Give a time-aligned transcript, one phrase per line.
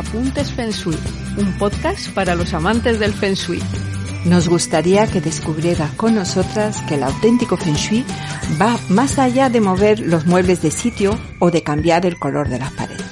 [0.00, 0.96] Apuntes Feng Shui,
[1.36, 3.60] un podcast para los amantes del Feng Shui.
[4.24, 8.06] Nos gustaría que descubriera con nosotras que el auténtico Feng Shui
[8.58, 12.58] va más allá de mover los muebles de sitio o de cambiar el color de
[12.58, 13.04] las paredes.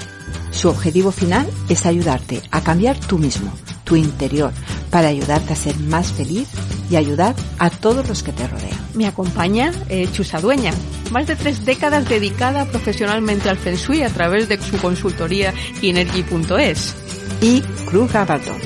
[0.50, 3.52] Su objetivo final es ayudarte a cambiar tú mismo,
[3.88, 4.52] tu interior,
[4.90, 6.48] para ayudarte a ser más feliz
[6.90, 8.78] y ayudar a todos los que te rodean.
[8.94, 10.72] Me acompaña eh, Chusa Dueña,
[11.10, 16.94] más de tres décadas dedicada profesionalmente al Feng Shui a través de su consultoría Kinergy.es.
[17.40, 18.58] Y Cruz Gabardón,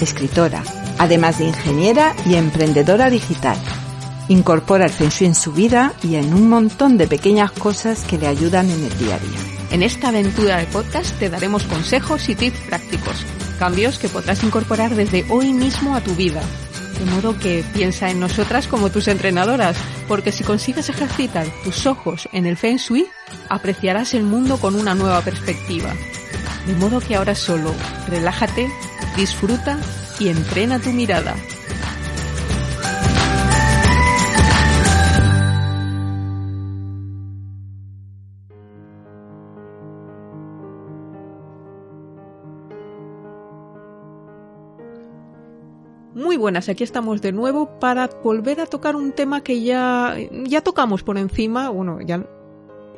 [0.00, 0.62] escritora,
[0.98, 3.56] además de ingeniera y emprendedora digital.
[4.28, 8.18] Incorpora el Feng Shui en su vida y en un montón de pequeñas cosas que
[8.18, 9.56] le ayudan en el día a día.
[9.70, 13.24] En esta aventura de podcast te daremos consejos y tips prácticos,
[13.56, 16.42] cambios que podrás incorporar desde hoy mismo a tu vida
[16.98, 19.76] de modo que piensa en nosotras como tus entrenadoras,
[20.08, 23.06] porque si consigues ejercitar tus ojos en el Feng Shui,
[23.48, 25.92] apreciarás el mundo con una nueva perspectiva.
[26.66, 27.74] De modo que ahora solo
[28.08, 28.68] relájate,
[29.16, 29.78] disfruta
[30.18, 31.36] y entrena tu mirada.
[46.36, 50.60] Muy buenas, aquí estamos de nuevo para volver a tocar un tema que ya, ya
[50.60, 52.28] tocamos por encima, bueno, ya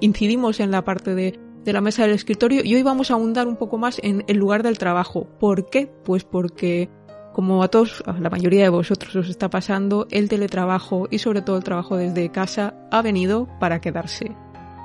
[0.00, 3.46] incidimos en la parte de, de la mesa del escritorio y hoy vamos a ahondar
[3.46, 5.28] un poco más en el lugar del trabajo.
[5.38, 5.86] ¿Por qué?
[5.86, 6.90] Pues porque
[7.32, 11.40] como a todos, a la mayoría de vosotros os está pasando, el teletrabajo y sobre
[11.40, 14.34] todo el trabajo desde casa ha venido para quedarse.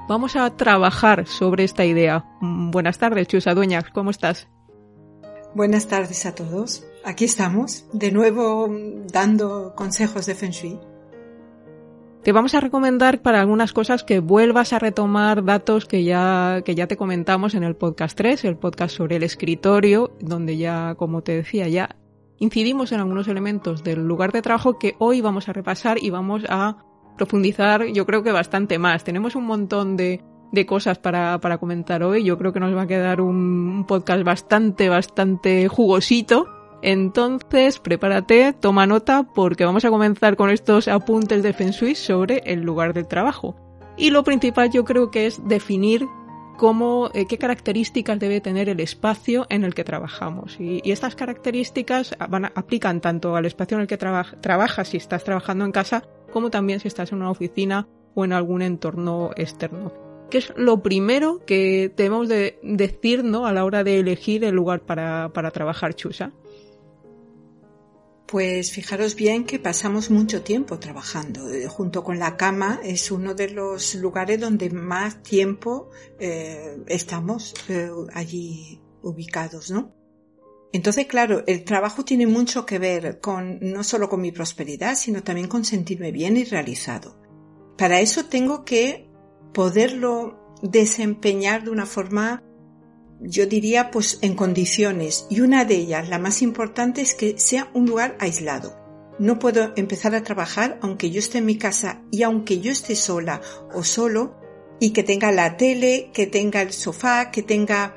[0.08, 2.24] Vamos a trabajar sobre esta idea.
[2.40, 4.48] Mm, buenas tardes, Chusa Dueñas, ¿cómo estás?
[5.56, 6.84] Buenas tardes a todos.
[7.06, 8.76] Aquí estamos, de nuevo
[9.12, 10.80] dando consejos de Feng Shui.
[12.24, 16.74] Te vamos a recomendar para algunas cosas que vuelvas a retomar datos que ya, que
[16.74, 21.22] ya te comentamos en el podcast 3, el podcast sobre el escritorio, donde ya, como
[21.22, 21.98] te decía, ya
[22.40, 26.46] incidimos en algunos elementos del lugar de trabajo que hoy vamos a repasar y vamos
[26.50, 26.84] a
[27.16, 29.04] profundizar, yo creo que bastante más.
[29.04, 32.24] Tenemos un montón de, de cosas para, para comentar hoy.
[32.24, 36.48] Yo creo que nos va a quedar un, podcast bastante, bastante jugosito.
[36.84, 42.62] Entonces, prepárate, toma nota, porque vamos a comenzar con estos apuntes de Feng sobre el
[42.62, 43.56] lugar del trabajo.
[43.98, 46.06] Y lo principal yo creo que es definir
[46.58, 50.60] cómo, eh, qué características debe tener el espacio en el que trabajamos.
[50.60, 55.66] Y, estas características van aplican tanto al espacio en el que trabajas si estás trabajando
[55.66, 60.03] en casa, como también si estás en una oficina o en algún entorno externo.
[60.34, 63.46] ¿Qué es lo primero que debemos de decir ¿no?
[63.46, 66.34] a la hora de elegir el lugar para, para trabajar, Chusa?
[68.26, 71.54] Pues fijaros bien que pasamos mucho tiempo trabajando.
[71.54, 77.54] Eh, junto con la cama es uno de los lugares donde más tiempo eh, estamos
[77.70, 79.94] eh, allí ubicados, ¿no?
[80.72, 85.22] Entonces, claro, el trabajo tiene mucho que ver con no solo con mi prosperidad, sino
[85.22, 87.22] también con sentirme bien y realizado.
[87.78, 89.13] Para eso tengo que
[89.54, 92.42] poderlo desempeñar de una forma,
[93.20, 95.28] yo diría, pues en condiciones.
[95.30, 98.76] Y una de ellas, la más importante, es que sea un lugar aislado.
[99.20, 102.96] No puedo empezar a trabajar aunque yo esté en mi casa y aunque yo esté
[102.96, 103.42] sola
[103.72, 104.36] o solo
[104.80, 107.96] y que tenga la tele, que tenga el sofá, que tenga...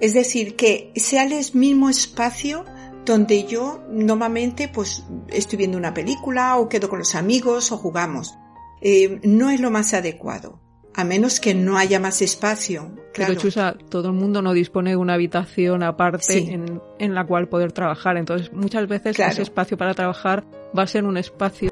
[0.00, 2.64] Es decir, que sea el mismo espacio
[3.04, 8.38] donde yo normalmente pues estoy viendo una película o quedo con los amigos o jugamos.
[8.80, 10.60] Eh, no es lo más adecuado
[10.98, 12.90] a menos que no haya más espacio.
[13.14, 13.32] Claro.
[13.32, 16.60] Pero Chusa, todo el mundo no dispone de una habitación aparte
[16.98, 18.16] en, la cual poder trabajar.
[18.16, 20.44] Entonces, muchas veces ese espacio para trabajar
[20.76, 21.70] va a ser un espacio,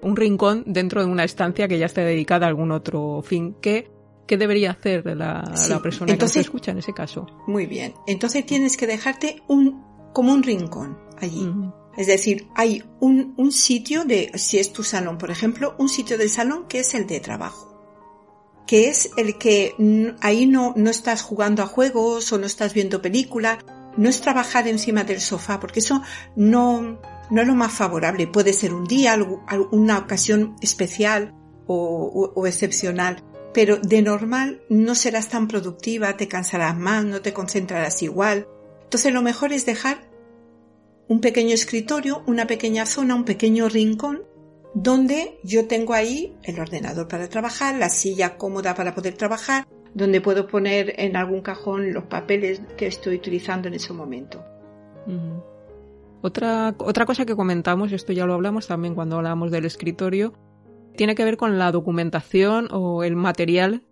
[0.00, 3.56] un rincón dentro de una estancia que ya esté dedicada a algún otro fin.
[3.60, 3.90] ¿Qué,
[4.28, 7.26] qué debería hacer la, la persona que se escucha en ese caso?
[7.48, 7.94] Muy bien.
[8.06, 9.82] Entonces tienes que dejarte un,
[10.12, 11.50] como un rincón allí.
[11.96, 16.30] Es decir, hay un, sitio de, si es tu salón, por ejemplo, un sitio del
[16.30, 19.74] salón que es el de trabajo, que es el que
[20.20, 23.58] ahí no, no estás jugando a juegos o no estás viendo película,
[23.96, 26.00] no es trabajar encima del sofá, porque eso
[26.36, 27.00] no,
[27.30, 28.28] no es lo más favorable.
[28.28, 29.18] Puede ser un día,
[29.72, 31.34] una ocasión especial
[31.66, 37.32] o, o, excepcional, pero de normal no serás tan productiva, te cansarás más, no te
[37.32, 38.46] concentrarás igual.
[38.84, 40.09] Entonces lo mejor es dejar
[41.10, 44.22] un pequeño escritorio, una pequeña zona, un pequeño rincón
[44.74, 50.20] donde yo tengo ahí el ordenador para trabajar, la silla cómoda para poder trabajar, donde
[50.20, 54.44] puedo poner en algún cajón los papeles que estoy utilizando en ese momento.
[56.22, 60.32] Otra, otra cosa que comentamos, esto ya lo hablamos también cuando hablamos del escritorio,
[60.94, 63.82] tiene que ver con la documentación o el material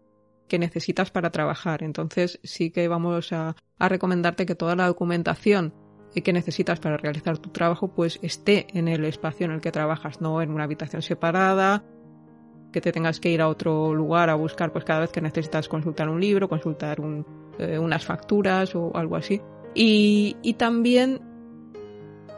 [0.46, 1.82] que necesitas para trabajar.
[1.82, 5.74] Entonces sí que vamos a, a recomendarte que toda la documentación
[6.14, 10.20] que necesitas para realizar tu trabajo pues esté en el espacio en el que trabajas,
[10.20, 11.84] no en una habitación separada,
[12.72, 15.68] que te tengas que ir a otro lugar a buscar pues cada vez que necesitas
[15.68, 16.98] consultar un libro, consultar
[17.58, 19.40] eh, unas facturas o algo así.
[19.74, 21.20] Y, y también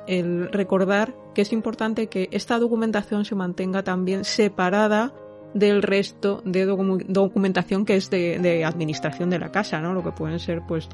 [0.07, 5.15] el recordar que es importante que esta documentación se mantenga también separada
[5.55, 9.95] del resto de documentación que es de, de, administración de la casa, ¿no?
[9.95, 10.89] Lo que pueden ser pues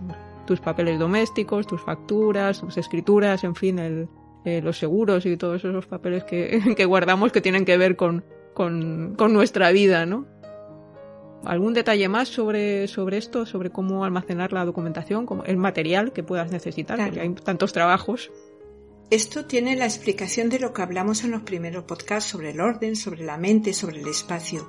[0.46, 4.08] tus papeles domésticos, tus facturas, tus escrituras, en fin, el,
[4.44, 8.24] eh, los seguros y todos esos papeles que, que guardamos que tienen que ver con,
[8.54, 10.26] con, con, nuestra vida, ¿no?
[11.44, 16.22] ¿Algún detalle más sobre, sobre esto, sobre cómo almacenar la documentación, como el material que
[16.22, 16.96] puedas necesitar?
[16.96, 18.30] Porque hay tantos trabajos.
[19.10, 22.96] Esto tiene la explicación de lo que hablamos en los primeros podcasts sobre el orden,
[22.96, 24.68] sobre la mente, sobre el espacio.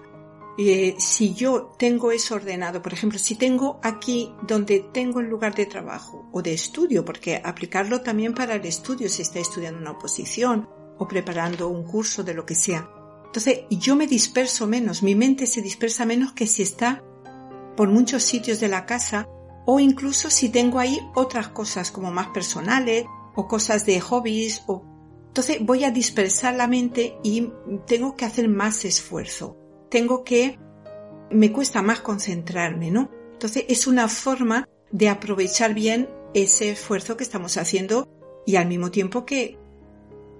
[0.59, 5.53] Eh, si yo tengo eso ordenado, por ejemplo, si tengo aquí donde tengo el lugar
[5.53, 9.91] de trabajo o de estudio, porque aplicarlo también para el estudio si está estudiando una
[9.91, 10.67] oposición
[10.97, 12.89] o preparando un curso de lo que sea.
[13.25, 17.03] Entonces, yo me disperso menos, mi mente se dispersa menos que si está
[17.75, 19.27] por muchos sitios de la casa
[19.67, 23.05] o incluso si tengo ahí otras cosas como más personales
[23.35, 24.83] o cosas de hobbies o
[25.27, 27.49] entonces voy a dispersar la mente y
[27.85, 29.56] tengo que hacer más esfuerzo
[29.89, 30.59] tengo que,
[31.31, 33.09] me cuesta más concentrarme, ¿no?
[33.33, 38.07] Entonces es una forma de aprovechar bien ese esfuerzo que estamos haciendo
[38.45, 39.57] y al mismo tiempo que,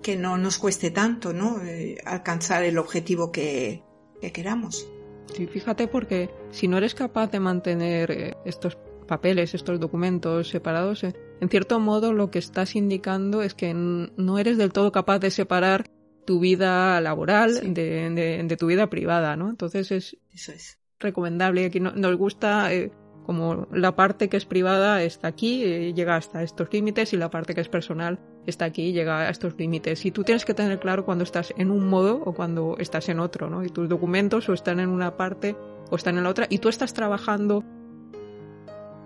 [0.01, 1.61] que no nos cueste tanto, ¿no?
[1.63, 3.83] Eh, alcanzar el objetivo que,
[4.21, 4.87] que queramos.
[5.33, 8.77] Sí, fíjate porque si no eres capaz de mantener eh, estos
[9.07, 14.39] papeles, estos documentos separados, eh, en cierto modo lo que estás indicando es que no
[14.39, 15.89] eres del todo capaz de separar
[16.27, 19.49] tu vida laboral de, tu vida privada, ¿no?
[19.49, 20.77] Entonces es, Eso es.
[20.99, 21.65] recomendable.
[21.65, 22.91] Aquí nos gusta eh,
[23.25, 27.29] como la parte que es privada está aquí, eh, llega hasta estos límites y la
[27.29, 30.05] parte que es personal está aquí, llega a estos límites.
[30.05, 33.21] Y tú tienes que tener claro cuando estás en un modo o cuando estás en
[33.21, 33.63] otro, ¿no?
[33.63, 35.55] Y tus documentos o están en una parte
[35.89, 37.63] o están en la otra y tú estás trabajando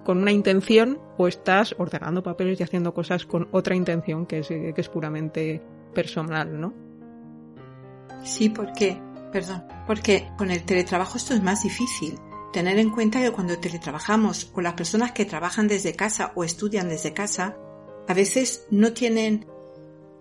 [0.04, 4.48] con una intención o estás ordenando papeles y haciendo cosas con otra intención que es,
[4.48, 5.62] que es puramente
[5.94, 6.91] personal, ¿no?
[8.24, 9.02] Sí, porque,
[9.32, 12.20] perdón, porque con el teletrabajo esto es más difícil.
[12.54, 16.90] Tener en cuenta que cuando teletrabajamos o las personas que trabajan desde casa o estudian
[16.90, 17.58] desde casa,
[18.08, 19.46] a veces no tienen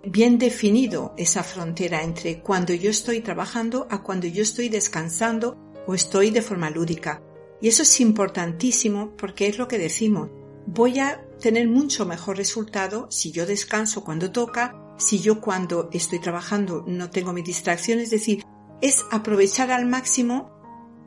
[0.05, 5.94] bien definido esa frontera entre cuando yo estoy trabajando a cuando yo estoy descansando o
[5.94, 7.23] estoy de forma lúdica.
[7.61, 10.31] Y eso es importantísimo porque es lo que decimos.
[10.67, 16.21] Voy a tener mucho mejor resultado si yo descanso cuando toca si yo cuando estoy
[16.21, 18.45] trabajando no tengo mi distracción, es decir,
[18.80, 20.50] es aprovechar al máximo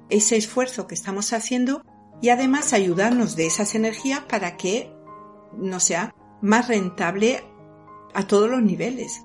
[0.09, 1.81] ese esfuerzo que estamos haciendo
[2.21, 4.91] y además ayudarnos de esas energías para que
[5.57, 7.43] no sea más rentable
[8.13, 9.23] a todos los niveles.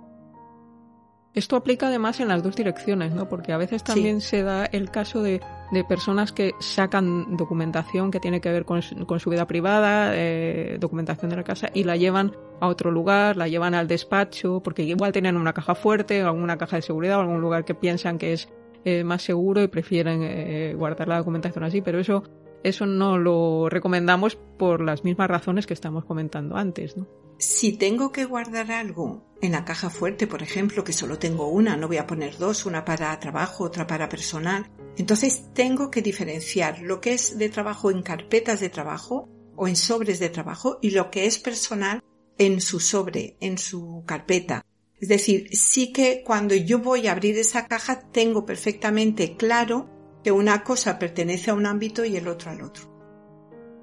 [1.35, 3.29] Esto aplica además en las dos direcciones, ¿no?
[3.29, 8.21] Porque a veces también se da el caso de, de, personas que sacan documentación que
[8.21, 12.37] tiene que ver con, su vida privada, eh, documentación de la casa, y la llevan
[12.61, 16.59] a otro lugar, la llevan al despacho, porque igual tienen una caja fuerte, o alguna
[16.59, 18.49] caja de seguridad, o algún lugar que piensan que es
[18.85, 22.23] eh, más seguro y prefieren eh, guardar la documentación así, pero eso,
[22.63, 27.07] eso no lo recomendamos por las mismas razones que estamos comentando antes, ¿no?
[27.39, 31.77] Si tengo que guardar algo en la caja fuerte, por ejemplo, que solo tengo una,
[31.77, 36.81] no voy a poner dos, una para trabajo, otra para personal, entonces tengo que diferenciar
[36.81, 40.91] lo que es de trabajo en carpetas de trabajo o en sobres de trabajo y
[40.91, 42.03] lo que es personal
[42.39, 44.65] en su sobre, en su carpeta.
[45.01, 49.89] Es decir, sí que cuando yo voy a abrir esa caja tengo perfectamente claro
[50.25, 52.98] que una cosa pertenece a un ámbito y el otro al otro.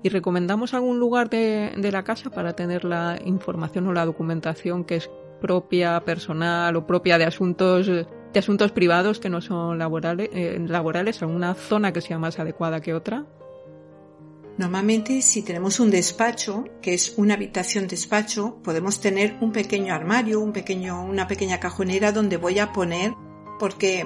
[0.05, 4.97] ¿Y recomendamos algún lugar de, la casa para tener la información o la documentación que
[4.97, 5.09] es
[5.41, 11.23] propia, personal o propia de asuntos de asuntos privados que no son laborales, eh, laborales,
[11.23, 13.25] alguna zona que sea más adecuada que otra.
[14.59, 20.39] Normalmente si tenemos un despacho, que es una habitación despacho, podemos tener un pequeño armario,
[20.39, 23.15] un pequeño, una pequeña cajonera donde voy a poner,
[23.57, 24.05] porque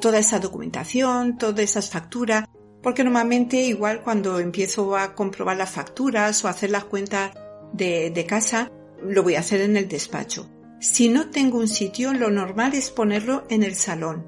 [0.00, 2.44] toda esa documentación, todas esas facturas,
[2.82, 7.32] porque normalmente igual cuando empiezo a comprobar las facturas o hacer las cuentas
[7.72, 8.70] de, de casa,
[9.02, 10.48] lo voy a hacer en el despacho.
[10.80, 14.26] Si no tengo un sitio, lo normal es ponerlo en el salón.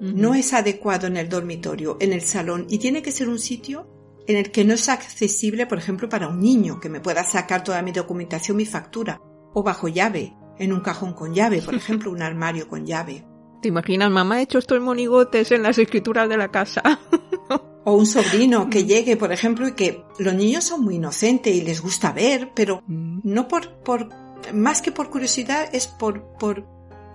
[0.00, 3.86] No es adecuado en el dormitorio, en el salón, y tiene que ser un sitio
[4.26, 7.62] en el que no es accesible, por ejemplo, para un niño, que me pueda sacar
[7.62, 9.20] toda mi documentación, mi factura,
[9.54, 13.24] o bajo llave, en un cajón con llave, por ejemplo, un armario con llave.
[13.60, 16.82] ¿Te imaginas, mamá ha hecho estos monigotes en las escrituras de la casa?
[17.84, 18.86] o un sobrino que mm.
[18.86, 22.82] llegue, por ejemplo, y que los niños son muy inocentes y les gusta ver, pero
[22.86, 23.20] mm.
[23.24, 24.08] no por, por,
[24.52, 26.66] más que por curiosidad, es por, por,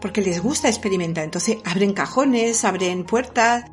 [0.02, 1.24] porque les gusta experimentar.
[1.24, 3.66] Entonces abren cajones, abren puertas,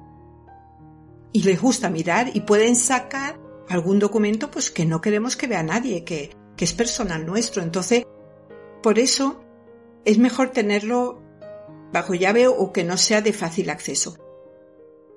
[1.35, 5.65] y les gusta mirar y pueden sacar algún documento pues que no queremos que vea
[5.65, 7.61] nadie, que, que es personal nuestro.
[7.61, 8.05] Entonces,
[8.83, 9.43] por eso
[10.05, 11.21] es mejor tenerlo
[11.93, 14.17] bajo llave o que no sea de fácil acceso.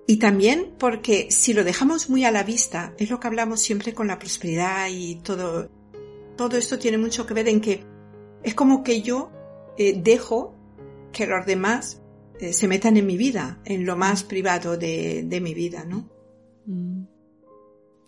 [0.09, 3.93] Y también porque si lo dejamos muy a la vista, es lo que hablamos siempre
[3.93, 5.69] con la prosperidad y todo,
[6.37, 7.83] todo esto tiene mucho que ver en que
[8.41, 9.29] es como que yo
[9.77, 10.55] eh, dejo
[11.11, 12.01] que los demás
[12.39, 16.09] eh, se metan en mi vida, en lo más privado de, de mi vida, ¿no?
[16.65, 17.03] Mm.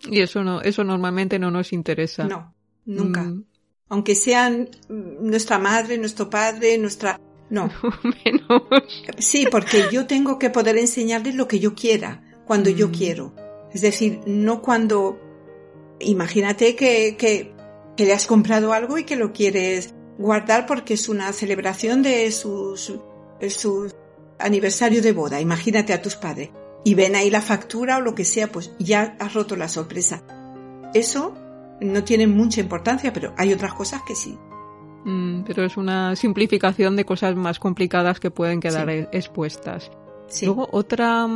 [0.08, 2.24] Y eso no, eso normalmente no nos interesa.
[2.24, 2.54] No,
[2.86, 3.24] nunca.
[3.24, 3.44] Mm.
[3.90, 7.68] Aunque sean nuestra madre, nuestro padre, nuestra, no.
[8.24, 8.62] Menos.
[9.18, 12.92] Sí, porque yo tengo que poder enseñarles lo que yo quiera, cuando yo mm.
[12.92, 13.34] quiero.
[13.72, 15.20] Es decir, no cuando,
[16.00, 17.52] imagínate que, que,
[17.96, 22.30] que, le has comprado algo y que lo quieres guardar porque es una celebración de
[22.32, 22.92] sus,
[23.48, 23.92] su
[24.38, 25.40] aniversario de boda.
[25.40, 26.50] Imagínate a tus padres.
[26.82, 30.22] Y ven ahí la factura o lo que sea, pues ya has roto la sorpresa.
[30.94, 31.34] Eso
[31.80, 34.38] no tiene mucha importancia, pero hay otras cosas que sí.
[35.04, 39.90] Mm, pero es una simplificación de cosas más complicadas que pueden quedar e-, expuestas.
[40.42, 41.26] Luego, otra,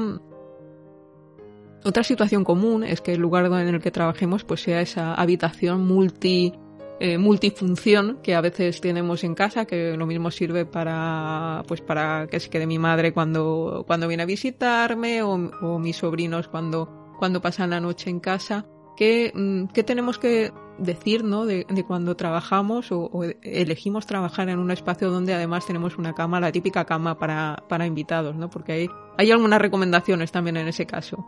[1.85, 5.85] otra situación común es que el lugar en el que trabajemos pues sea esa habitación
[5.87, 6.53] multi
[7.01, 12.29] eh, multifunción que a veces tenemos en casa, que lo mismo sirve para, pues para
[12.29, 15.37] que se quede mi madre cuando, cuando viene a visitarme o,
[15.81, 18.67] mis sobrinos cuando, cuando pasan la noche en casa.
[18.97, 21.47] ¿Qué, mm, qué tenemos que decir ¿no?
[21.47, 26.53] de, cuando trabajamos o, elegimos trabajar en un espacio donde además tenemos una cama, la
[26.53, 28.51] típica cama para, para invitados, ¿no?
[28.51, 31.25] Porque hay, hay algunas recomendaciones también en ese caso.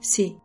[0.00, 0.38] Sí,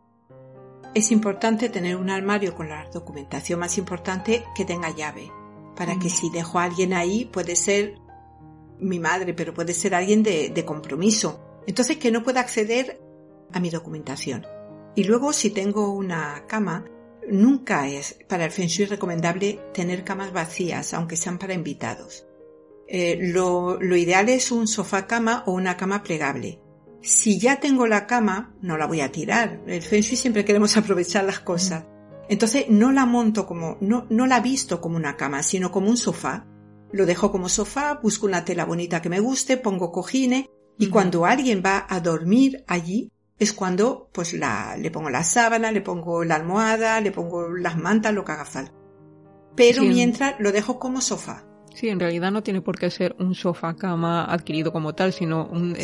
[0.93, 5.31] es importante tener un armario con la documentación más importante que tenga llave,
[5.75, 6.11] para que mm.
[6.11, 7.99] si dejo a alguien ahí, puede ser
[8.79, 11.39] mi madre, pero puede ser alguien de, de compromiso.
[11.67, 13.01] Entonces que no pueda acceder
[13.51, 14.45] a mi documentación.
[14.95, 16.85] Y luego si tengo una cama,
[17.29, 22.25] nunca es para el Feng Shui recomendable tener camas vacías, aunque sean para invitados.
[22.87, 26.59] Eh, lo, lo, ideal es un sofá cama o una cama plegable.
[27.01, 29.61] Si ya tengo la cama, no la voy a tirar.
[29.67, 31.85] El Feng Shui siempre queremos aprovechar las cosas.
[32.27, 35.97] Entonces no la monto como, no, no la visto como una cama, sino como un
[35.97, 36.47] sofá.
[36.91, 40.45] Lo dejo como sofá, busco una tela bonita que me guste, pongo cojines
[40.77, 45.71] y cuando alguien va a dormir allí es cuando pues la, le pongo la sábana,
[45.71, 48.71] le pongo la almohada, le pongo las mantas, lo que haga falta.
[49.55, 51.45] Pero mientras lo dejo como sofá.
[51.73, 55.45] Sí, en realidad no tiene por qué ser un sofá cama adquirido como tal, sino
[55.45, 55.75] un,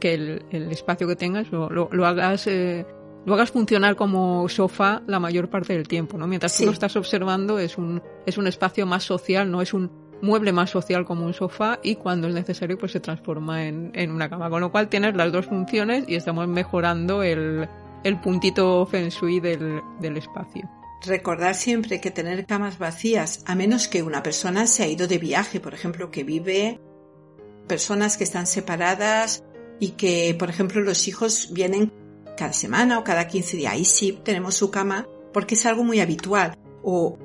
[0.00, 2.86] que el, espacio que tengas lo, lo, hagas eh,
[3.24, 6.28] lo hagas funcionar como sofá la mayor parte del tiempo, ¿no?
[6.28, 9.90] Mientras tú lo estás observando es un es un espacio más social, no es un
[10.22, 14.10] mueble más social como un sofá y cuando es necesario pues se transforma en, en
[14.10, 17.68] una cama, con lo cual tienes las dos funciones y estamos mejorando el,
[18.04, 20.68] el puntito feng shui del, del espacio.
[21.04, 25.18] Recordar siempre que tener camas vacías, a menos que una persona se ha ido de
[25.18, 26.80] viaje, por ejemplo, que vive
[27.68, 29.44] personas que están separadas
[29.78, 31.92] y que, por ejemplo, los hijos vienen
[32.36, 33.72] cada semana o cada 15 días.
[33.72, 36.56] Ahí sí tenemos su cama porque es algo muy habitual.
[36.82, 37.18] O,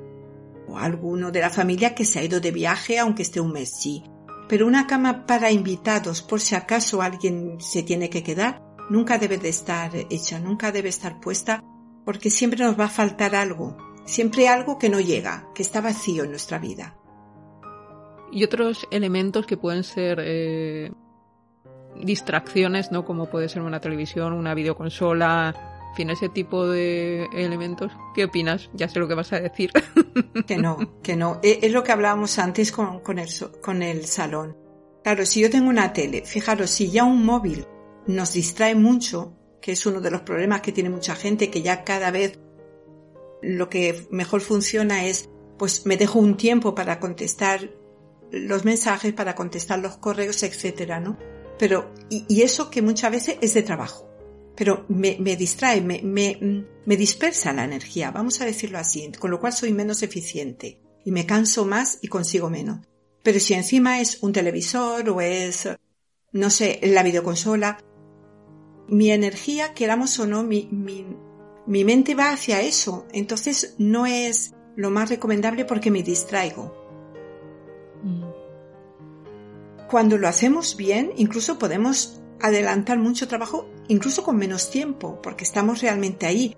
[0.78, 4.04] alguno de la familia que se ha ido de viaje aunque esté un mes, sí.
[4.48, 9.38] Pero una cama para invitados, por si acaso alguien se tiene que quedar, nunca debe
[9.38, 11.62] de estar hecha, nunca debe estar puesta,
[12.04, 16.24] porque siempre nos va a faltar algo, siempre algo que no llega, que está vacío
[16.24, 16.96] en nuestra vida.
[18.30, 20.90] Y otros elementos que pueden ser eh,
[22.02, 23.04] distracciones, ¿no?
[23.04, 27.92] Como puede ser una televisión, una videoconsola, en fin, ese tipo de elementos.
[28.14, 28.70] ¿Qué opinas?
[28.72, 29.70] Ya sé lo que vas a decir.
[30.46, 31.38] Que no, que no.
[31.42, 33.28] E, es lo que hablábamos antes con, con, el,
[33.60, 34.56] con el salón.
[35.04, 37.66] Claro, si yo tengo una tele, fijaros, si ya un móvil
[38.06, 41.84] nos distrae mucho, que es uno de los problemas que tiene mucha gente, que ya
[41.84, 42.40] cada vez
[43.42, 47.70] lo que mejor funciona es, pues me dejo un tiempo para contestar
[48.30, 51.18] los mensajes, para contestar los correos, etcétera, ¿no?
[51.58, 54.08] Pero, y, eso que muchas veces es de trabajo,
[54.56, 59.40] pero me, distrae, me, me, me dispersa la energía, vamos a decirlo así, con lo
[59.40, 62.80] cual soy menos eficiente y me canso más y consigo menos.
[63.22, 65.68] Pero si encima es un televisor o es,
[66.32, 67.78] no sé, la videoconsola,
[68.88, 71.06] mi energía, queramos o no, mi, mi,
[71.66, 73.06] mi mente va hacia eso.
[73.12, 76.74] Entonces no es lo más recomendable porque me distraigo.
[78.02, 78.24] Mm.
[79.88, 85.82] Cuando lo hacemos bien, incluso podemos adelantar mucho trabajo, incluso con menos tiempo, porque estamos
[85.82, 86.56] realmente ahí.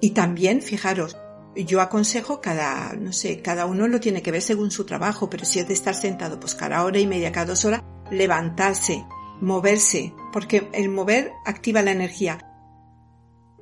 [0.00, 1.16] Y también, fijaros,
[1.56, 5.46] yo aconsejo cada, no sé, cada uno lo tiene que ver según su trabajo, pero
[5.46, 9.02] si es de estar sentado, pues cada hora y media, cada dos horas, levantarse,
[9.40, 12.38] moverse, porque el mover activa la energía.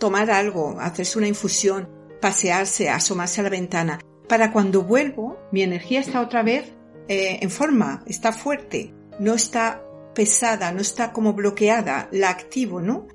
[0.00, 1.88] Tomar algo, hacerse una infusión,
[2.20, 6.72] pasearse, asomarse a la ventana, para cuando vuelvo, mi energía está otra vez
[7.06, 13.06] eh, en forma, está fuerte, no está pesada, no está como bloqueada, la activo, ¿no?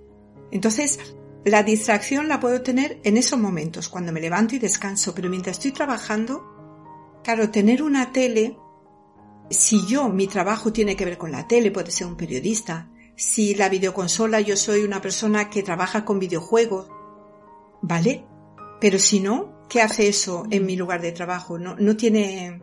[0.52, 1.00] Entonces,
[1.46, 5.58] la distracción la puedo tener en esos momentos, cuando me levanto y descanso, pero mientras
[5.58, 6.44] estoy trabajando,
[7.24, 8.58] claro, tener una tele,
[9.50, 13.56] si yo, mi trabajo tiene que ver con la tele, puede ser un periodista, si
[13.56, 16.90] la videoconsola yo soy una persona que trabaja con videojuegos,
[17.82, 18.26] ¿vale?
[18.80, 21.58] Pero si no, ¿qué hace eso en mi lugar de trabajo?
[21.58, 22.62] No, no tiene,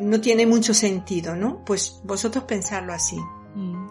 [0.00, 1.64] no tiene mucho sentido, ¿no?
[1.64, 3.16] Pues vosotros pensarlo así.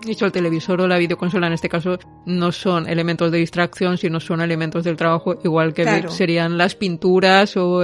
[0.06, 4.20] Dicho, el televisor o la videoconsola en este caso no son elementos de distracción, sino
[4.20, 7.84] son elementos del trabajo, igual que serían las pinturas o,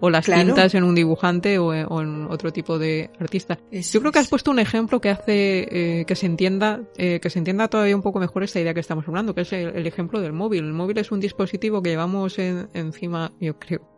[0.00, 3.58] o las tintas en un dibujante o, en otro tipo de artista.
[3.72, 7.30] Yo creo que has puesto un ejemplo que hace eh, que se entienda eh, que
[7.30, 10.20] se entienda todavía un poco mejor esta idea que estamos hablando, que es el, ejemplo
[10.20, 10.64] del móvil.
[10.64, 13.89] El móvil es un dispositivo que llevamos encima, yo creo,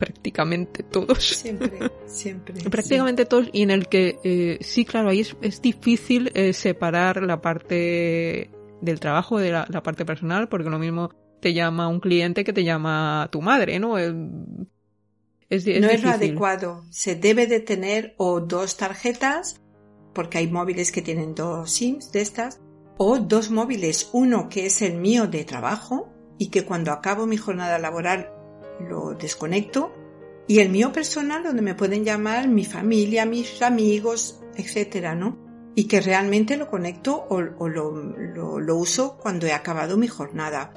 [0.00, 1.22] prácticamente todos.
[1.22, 2.54] Siempre, siempre.
[2.70, 7.42] prácticamente todos y en el que eh, sí, claro, ahí es, difícil eh, separar la
[7.42, 12.54] parte del trabajo de la, parte personal, porque lo mismo te llama un cliente que
[12.54, 13.98] te llama tu madre, ¿no?
[13.98, 14.56] es, no
[15.50, 16.84] es lo adecuado.
[16.88, 19.60] Se debe de tener o dos tarjetas,
[20.14, 22.58] porque hay móviles que tienen dos SIMs de estas,
[22.96, 27.36] o dos móviles, uno que es el mío de trabajo y que cuando acabo mi
[27.36, 28.30] jornada laboral
[28.88, 29.92] lo desconecto
[30.50, 35.38] y el mío personal donde me pueden llamar mi familia, mis amigos, etcétera, ¿no?
[35.76, 40.72] Y que realmente lo conecto o, lo, uso cuando he acabado mi jornada.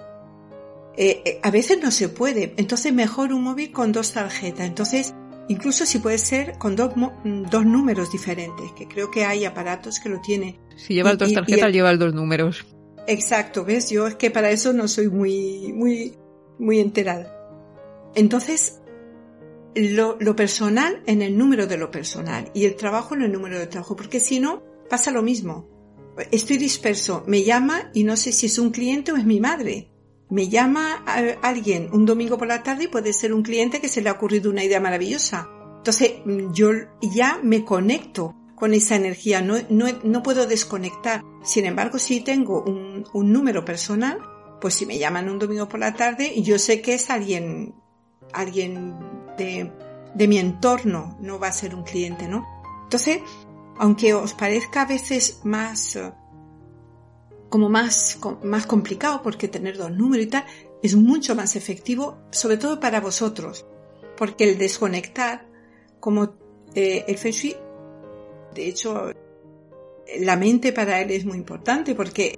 [0.96, 4.68] Eh, eh, a veces no se puede, entonces mejor un móvil con dos tarjetas.
[4.68, 5.16] Entonces,
[5.50, 6.92] incluso si puede ser con dos,
[7.50, 10.56] dos números diferentes, que creo que hay aparatos que lo tienen.
[10.76, 12.64] Si lleva dos tarjetas, lleva dos números.
[13.08, 13.90] Exacto, ¿ves?
[13.90, 16.14] Yo es que para eso no soy muy, muy,
[16.60, 17.40] muy enterada.
[18.14, 18.83] Entonces,
[19.76, 23.68] lo, personal en el número de lo personal y el trabajo en el número de
[23.68, 25.68] trabajo, porque si no, pasa lo mismo.
[26.32, 29.90] Estoy disperso, me llama y no sé si es un cliente o es mi madre.
[30.30, 31.04] Me llama
[31.42, 34.14] alguien un domingo por la tarde y puede ser un cliente que se le ha
[34.14, 35.50] ocurrido una idea maravillosa.
[35.78, 36.14] Entonces
[36.54, 41.22] yo ya me conecto con esa energía, no, no, puedo desconectar.
[41.44, 44.20] Sin embargo, si tengo un número personal,
[44.64, 47.76] pues si me llaman un domingo por la tarde, yo sé que es alguien
[48.34, 48.96] alguien
[49.38, 49.72] de,
[50.14, 52.46] de mi entorno, no va a ser un cliente, ¿no?
[52.84, 53.22] Entonces,
[53.78, 56.12] aunque os parezca a veces más, eh,
[57.50, 60.46] como más, más complicado porque tener dos números y tal,
[60.82, 63.66] es mucho más efectivo, sobre todo para vosotros,
[64.18, 65.48] porque el desconectar,
[66.00, 66.36] como
[66.76, 67.34] eh, el Feng
[68.54, 69.12] de hecho,
[70.20, 72.38] la mente para él es muy importante porque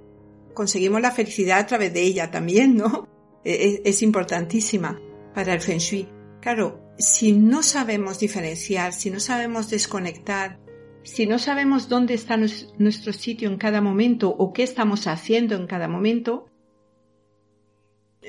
[0.54, 3.08] conseguimos la felicidad a través de ella también, ¿no?
[3.48, 5.00] E, es importantísima
[5.36, 6.08] para el feng shui.
[6.40, 10.58] Claro, si no sabemos diferenciar, si no sabemos desconectar,
[11.02, 15.66] si no sabemos dónde está nuestro sitio en cada momento o qué estamos haciendo en
[15.66, 16.46] cada momento,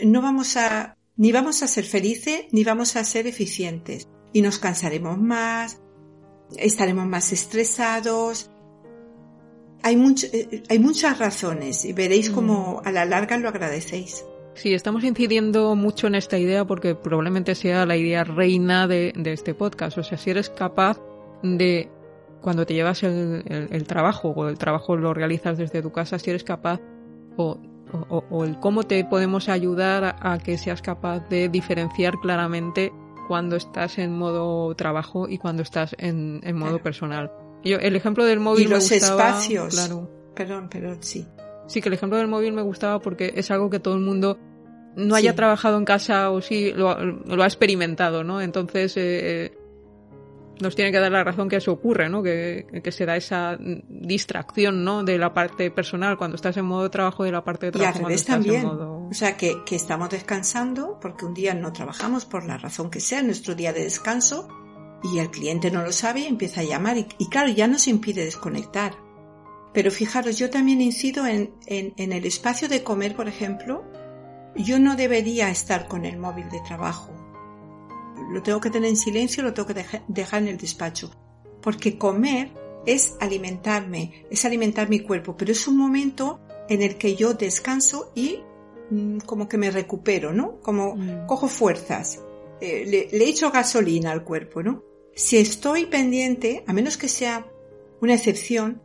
[0.04, 4.60] no vamos a, ni vamos a ser felices ni vamos a ser eficientes y nos
[4.60, 5.80] cansaremos más,
[6.58, 8.52] estaremos más estresados.
[9.82, 9.96] Hay,
[10.34, 12.88] eh, hay muchas razones y veréis cómo mm.
[12.88, 14.26] a la larga lo agradecéis.
[14.58, 19.54] Sí, estamos incidiendo mucho en esta idea porque probablemente sea la idea reina de, este
[19.54, 20.00] podcast.
[20.00, 21.00] O sea, si eres capaz
[21.44, 21.92] de,
[22.42, 26.44] cuando te llevas el, trabajo o el trabajo lo realizas desde tu casa, si eres
[26.44, 26.82] capaz
[27.38, 27.60] o,
[28.44, 32.92] el cómo te podemos ayudar a, que seas capaz de diferenciar claramente
[33.28, 37.32] cuando estás en modo trabajo y cuando estás en, modo personal.
[37.64, 39.76] Yo, el ejemplo del móvil y los me gustaba, espacios.
[39.76, 40.10] Claro.
[40.34, 41.28] Perdón, perdón, sí.
[41.68, 44.40] Sí, que el ejemplo del móvil me gustaba porque es algo que todo el mundo
[44.98, 45.36] no haya Sí.
[45.38, 48.42] trabajado en casa o sí lo, ha- lo ha experimentado, ¿no?
[48.42, 49.58] Entonces eh,
[50.60, 52.24] nos tiene que dar la razón que eso ocurre, ¿no?
[52.24, 55.04] Que, que se da esa distracción, ¿no?
[55.04, 57.78] De la parte personal cuando estás en modo de trabajo y de la parte de
[57.78, 58.66] Y al trabajo revés estás también.
[58.66, 59.08] modo...
[59.10, 63.00] O sea, que, que estamos descansando porque un día no trabajamos por la razón que
[63.00, 64.48] sea, nuestro día de descanso,
[65.04, 66.98] y el cliente no lo sabe y empieza a llamar.
[66.98, 68.96] Y, y claro, ya nos impide desconectar.
[69.74, 73.84] Pero fijaros, yo también incido en, en, en el espacio de comer, por ejemplo.
[74.58, 77.12] Yo no debería estar con el móvil de trabajo.
[78.32, 81.12] Lo tengo que tener en silencio, lo tengo que deja- dejar en el despacho.
[81.62, 82.52] Porque comer
[82.86, 86.40] es alimentarme, es alimentar mi cuerpo, pero es un momento
[86.70, 88.40] en el que yo descanso y
[88.90, 90.60] mm, como que me recupero, ¿no?
[90.62, 91.26] Como Mm.
[91.28, 92.22] cojo fuerzas,
[92.62, 94.82] eh, le, le echo gasolina al cuerpo, ¿no?
[95.14, 97.46] Si estoy pendiente, a menos que sea
[98.02, 98.82] una excepción,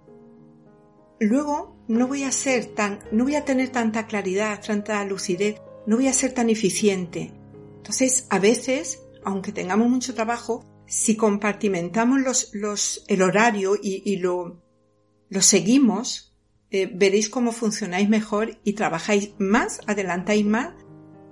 [1.21, 5.97] luego no voy a ser tan, no voy a tener tanta claridad, tanta lucidez, no
[5.97, 7.35] voy a ser tan eficiente.
[7.77, 14.17] Entonces, a veces, aunque tengamos mucho trabajo, si compartimentamos los, los, el horario y, y
[14.17, 14.63] lo,
[15.29, 16.35] lo seguimos,
[16.71, 20.73] eh, veréis cómo funcionáis mejor y trabajáis más, adelantáis más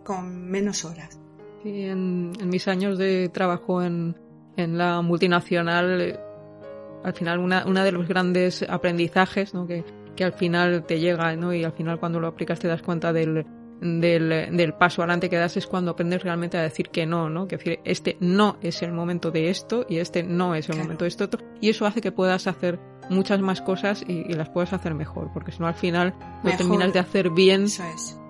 [0.04, 1.18] con menos horas.
[1.64, 4.14] En mis años de trabajo en,
[4.58, 6.20] en la multinacional, eh,
[7.02, 9.66] al final una, una de los grandes aprendizajes ¿no?
[9.66, 9.84] que,
[10.20, 11.54] que al final te llega ¿no?
[11.54, 13.46] y al final cuando lo aplicas te das cuenta del,
[13.80, 17.48] del, del paso adelante que das es cuando aprendes realmente a decir que no, ¿no?
[17.48, 20.84] Que decir, este no es el momento de esto y este no es el Claro.
[20.84, 21.40] momento de esto otro.
[21.62, 22.78] Y eso hace que puedas hacer
[23.08, 26.26] muchas más cosas y, y las puedas hacer mejor, porque si no al final no
[26.44, 26.58] Mejor.
[26.58, 28.20] terminas de hacer bien, Eso es,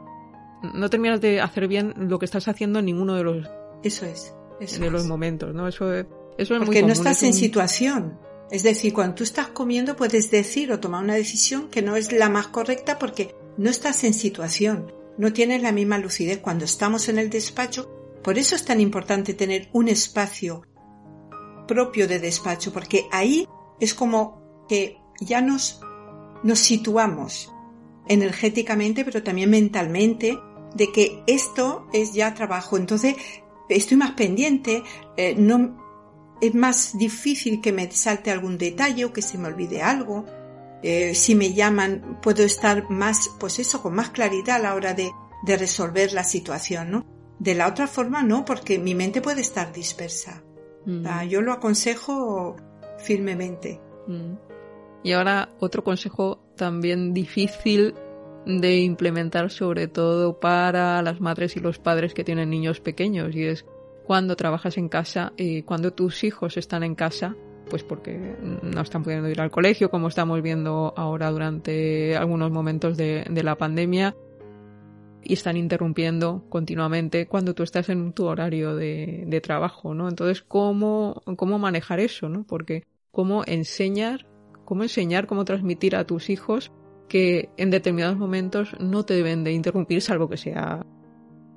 [0.73, 3.51] no terminas de hacer bien lo que estás haciendo en ninguno de los
[3.83, 4.33] eso es.
[4.61, 5.67] Eso de los momentos, ¿no?
[5.67, 6.07] Eso, eso
[6.39, 8.17] es muy Porque no estás es en situación.
[8.51, 12.13] Es decir, cuando tú estás comiendo puedes decir o tomar una decisión que no es
[12.13, 17.09] la más correcta porque no estás en situación, no tienes la misma lucidez cuando estamos
[17.09, 17.89] en el despacho.
[18.25, 20.63] Por eso es tan importante tener un espacio
[21.69, 23.47] propio de despacho, porque ahí
[23.79, 25.81] es como que ya nos,
[26.43, 27.53] nos situamos
[28.09, 30.39] energéticamente, pero también mentalmente,
[30.75, 32.77] de que esto es ya trabajo.
[32.77, 33.15] Entonces,
[33.69, 34.83] estoy más pendiente,
[35.17, 35.80] eh, no,
[36.41, 40.25] es más difícil que me salte algún detalle o que se me olvide algo.
[40.83, 44.95] Eh, si me llaman, puedo estar más, pues eso, con más claridad a la hora
[44.95, 45.11] de,
[45.43, 47.07] de resolver la situación, ¿no?
[47.39, 50.43] De la otra forma, no, porque mi mente puede estar dispersa.
[50.87, 52.57] Mm, O sea, yo lo aconsejo
[52.99, 53.81] firmemente.
[54.07, 54.35] mm.
[55.03, 57.95] Y ahora otro consejo también difícil
[58.45, 63.45] de implementar sobre todo para las madres y los padres que tienen niños pequeños y
[63.47, 63.65] es
[64.11, 67.37] cuando trabajas en casa y cuando tus hijos están en casa
[67.69, 68.19] pues porque
[68.61, 73.43] no están pudiendo ir al colegio como estamos viendo ahora durante algunos momentos de, de
[73.45, 74.17] la pandemia
[75.23, 80.09] y están interrumpiendo continuamente cuando tú estás en tu horario de, de trabajo, ¿no?
[80.09, 82.43] Entonces, ¿cómo, cómo manejar eso, ¿no?
[82.43, 84.27] Porque cómo enseñar,
[84.65, 86.73] cómo enseñar, cómo transmitir a tus hijos
[87.09, 90.85] que en determinados momentos no te deben de interrumpir salvo que sea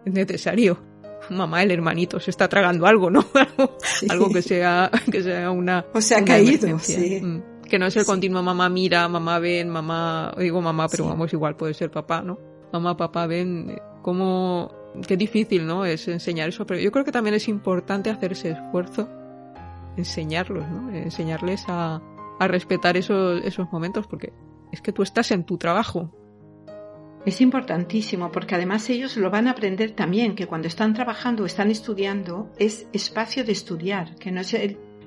[0.05, 0.92] necesario.
[1.29, 3.23] Mamá, el hermanito se está tragando algo, ¿no?
[3.33, 4.07] algo, Sí.
[4.09, 7.19] algo que sea, que sea una, O sea, una caído, sí.
[7.21, 7.63] Mm.
[7.69, 8.07] Que no es el Sí.
[8.07, 11.09] continuo mamá mira, mamá ven, mamá, digo mamá, pero Sí.
[11.09, 12.37] vamos, igual puede ser papá, ¿no?
[12.71, 14.71] Mamá, papá ven, eh, cómo,
[15.07, 15.85] qué difícil, ¿no?
[15.85, 19.07] Es enseñar eso, pero yo creo que también es importante hacer ese esfuerzo,
[19.97, 20.89] enseñarlos, ¿no?
[20.91, 22.01] Enseñarles a,
[22.39, 24.33] a respetar esos, esos momentos, porque
[24.71, 26.11] es que tú estás en tu trabajo.
[27.25, 31.45] Es importantísimo porque además ellos lo van a aprender también, que cuando están trabajando o
[31.45, 34.53] están estudiando es espacio de estudiar, que no es,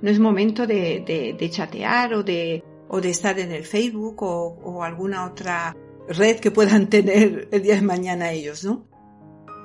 [0.01, 4.23] no es momento de, de- de chatear o de, o de estar en el Facebook
[4.23, 5.77] o, o alguna otra
[6.09, 8.87] red que puedan tener el día de mañana ellos, ¿no?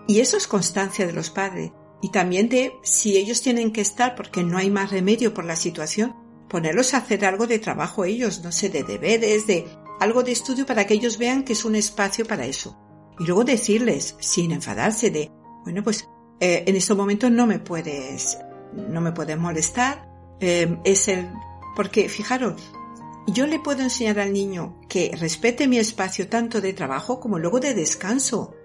[0.07, 1.71] Y eso es constancia de los padres.
[2.01, 5.55] Y también de si ellos tienen que estar porque no hay más remedio por la
[5.55, 6.15] situación,
[6.49, 9.65] ponerlos a hacer algo de trabajo ellos, no sé, de deberes, de
[10.01, 12.75] algo de estudio para que ellos vean que es un espacio para eso.
[13.19, 15.31] Y luego decirles, sin enfadarse, de,
[15.63, 16.09] bueno, pues
[16.39, 18.39] eh, en estos momentos no me puedes,
[18.73, 20.09] no me puedes molestar,
[20.39, 21.29] eh, es el,
[21.75, 22.59] porque fijaros,
[23.27, 27.59] yo le puedo enseñar al niño que respete mi espacio tanto de trabajo como luego
[27.59, 28.55] de descanso.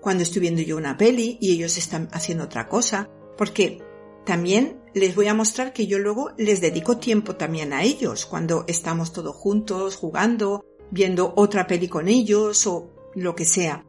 [0.00, 3.82] Cuando estoy viendo yo una peli y ellos están haciendo otra cosa, porque
[4.24, 8.64] también les voy a mostrar que yo luego les dedico tiempo también a ellos, cuando
[8.66, 13.84] estamos todos juntos, jugando, viendo otra peli con ellos o lo que sea.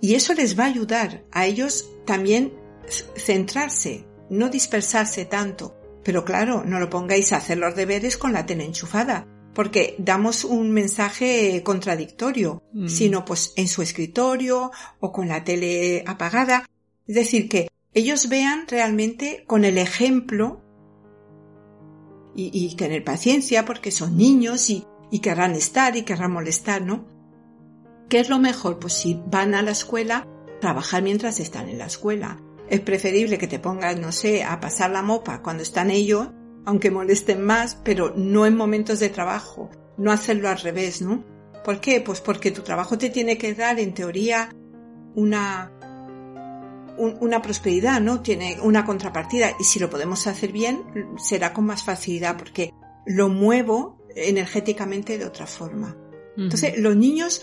[0.00, 2.54] Y eso les va a ayudar a ellos también
[3.16, 5.76] centrarse, no dispersarse tanto.
[6.02, 10.44] Pero claro, no lo pongáis a hacer los deberes con la tele enchufada, porque damos
[10.44, 12.88] un mensaje contradictorio, Mm.
[12.88, 16.66] sino pues en su escritorio o con la tele apagada.
[17.06, 20.62] Es decir, que ellos vean realmente con el ejemplo
[22.34, 27.06] y, y tener paciencia porque son niños y, y querrán estar y querrán molestar, ¿no?
[28.08, 28.78] ¿Qué es lo mejor?
[28.78, 30.26] Pues si van a la escuela,
[30.60, 32.40] trabajar mientras están en la escuela.
[32.68, 36.28] Es preferible que te pongas, no sé, a pasar la mopa cuando están ellos,
[36.66, 39.70] aunque molesten más, pero no en momentos de trabajo.
[39.96, 41.24] No hacerlo al revés, ¿no?
[41.64, 42.00] ¿Por qué?
[42.00, 44.50] Pues porque tu trabajo te tiene que dar, en teoría,
[45.14, 45.72] una,
[46.96, 48.20] un- una prosperidad, ¿no?
[48.20, 49.52] Tiene una contrapartida.
[49.58, 50.82] Y si lo podemos hacer bien,
[51.18, 52.72] será con más facilidad, porque
[53.06, 55.96] lo muevo energéticamente de otra forma.
[56.36, 57.42] Entonces, los niños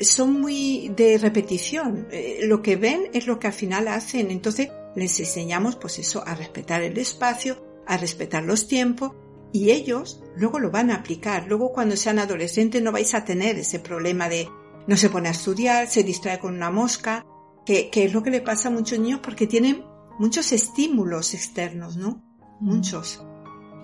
[0.00, 2.08] son muy de repetición.
[2.10, 4.30] Eh, lo que ven es lo que al final hacen.
[4.30, 9.12] Entonces, les enseñamos, pues eso, a respetar el espacio, a respetar los tiempos,
[9.52, 11.46] y ellos luego lo van a aplicar.
[11.46, 14.48] Luego, cuando sean adolescentes, no vais a tener ese problema de
[14.86, 17.24] no se pone a estudiar, se distrae con una mosca,
[17.64, 19.84] que, que es lo que le pasa a muchos niños porque tienen
[20.18, 22.22] muchos estímulos externos, ¿no?
[22.60, 23.24] Muchos.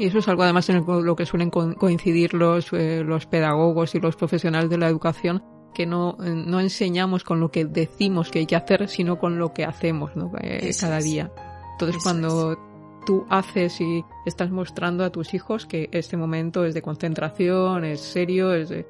[0.01, 3.95] Y eso es algo además en lo que suelen co- coincidir los, eh, los pedagogos
[3.95, 5.43] y los profesionales de la educación,
[5.75, 9.39] que no, eh, no enseñamos con lo que decimos que hay que hacer, sino con
[9.39, 10.33] lo que hacemos ¿no?
[10.41, 11.05] Eh, cada es.
[11.05, 11.31] día.
[11.73, 12.59] Entonces Eso cuando
[13.05, 18.01] tú haces y estás mostrando a tus hijos que este momento es de concentración, es
[18.01, 18.87] serio, es de-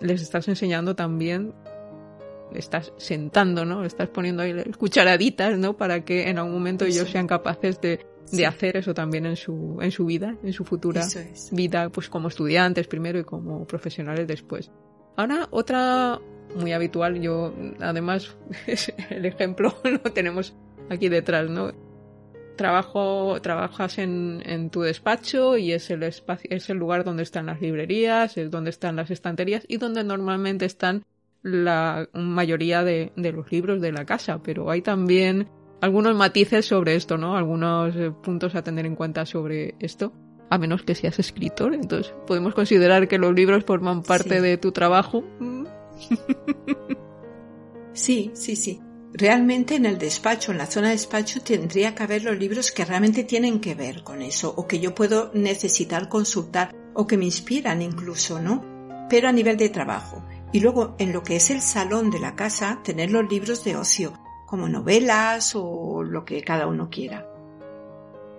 [0.00, 1.54] les estás enseñando también
[2.52, 3.84] estás sentando, ¿no?
[3.84, 5.76] Estás poniendo ahí cucharaditas, ¿no?
[5.76, 8.44] Para que en algún momento ellos sean capaces de, de Sí.
[8.44, 11.50] hacer eso también en su, en su vida, en su futura es.
[11.52, 14.70] vida, pues como estudiantes primero y como profesionales después.
[15.16, 16.18] Ahora, otra
[16.56, 18.36] muy habitual, yo además
[19.10, 20.54] el ejemplo lo tenemos
[20.90, 21.72] aquí detrás, ¿no?
[22.56, 27.46] Trabajo, trabajas en, en tu despacho y es el espacio, es el lugar donde están
[27.46, 31.02] las librerías, es donde están las estanterías y donde normalmente están
[31.42, 35.48] la mayoría de, de los libros de la casa, pero hay también
[35.80, 37.36] algunos matices sobre esto, ¿no?
[37.36, 40.12] Algunos eh, puntos a tener en cuenta sobre esto,
[40.50, 41.74] a menos que seas escritor.
[41.74, 44.40] Entonces, podemos considerar que los libros forman parte Sí.
[44.42, 45.24] de tu trabajo.
[47.92, 48.80] Sí, sí, sí.
[49.12, 52.84] Realmente en el despacho, en la zona de despacho, tendría que haber los libros que
[52.84, 57.26] realmente tienen que ver con eso, o que yo puedo necesitar consultar, o que me
[57.26, 58.64] inspiran incluso, ¿no?
[59.08, 60.24] Pero a nivel de trabajo.
[60.52, 63.76] Y luego, en lo que es el salón de la casa, tener los libros de
[63.76, 64.14] ocio,
[64.46, 67.26] como novelas o lo que cada uno quiera.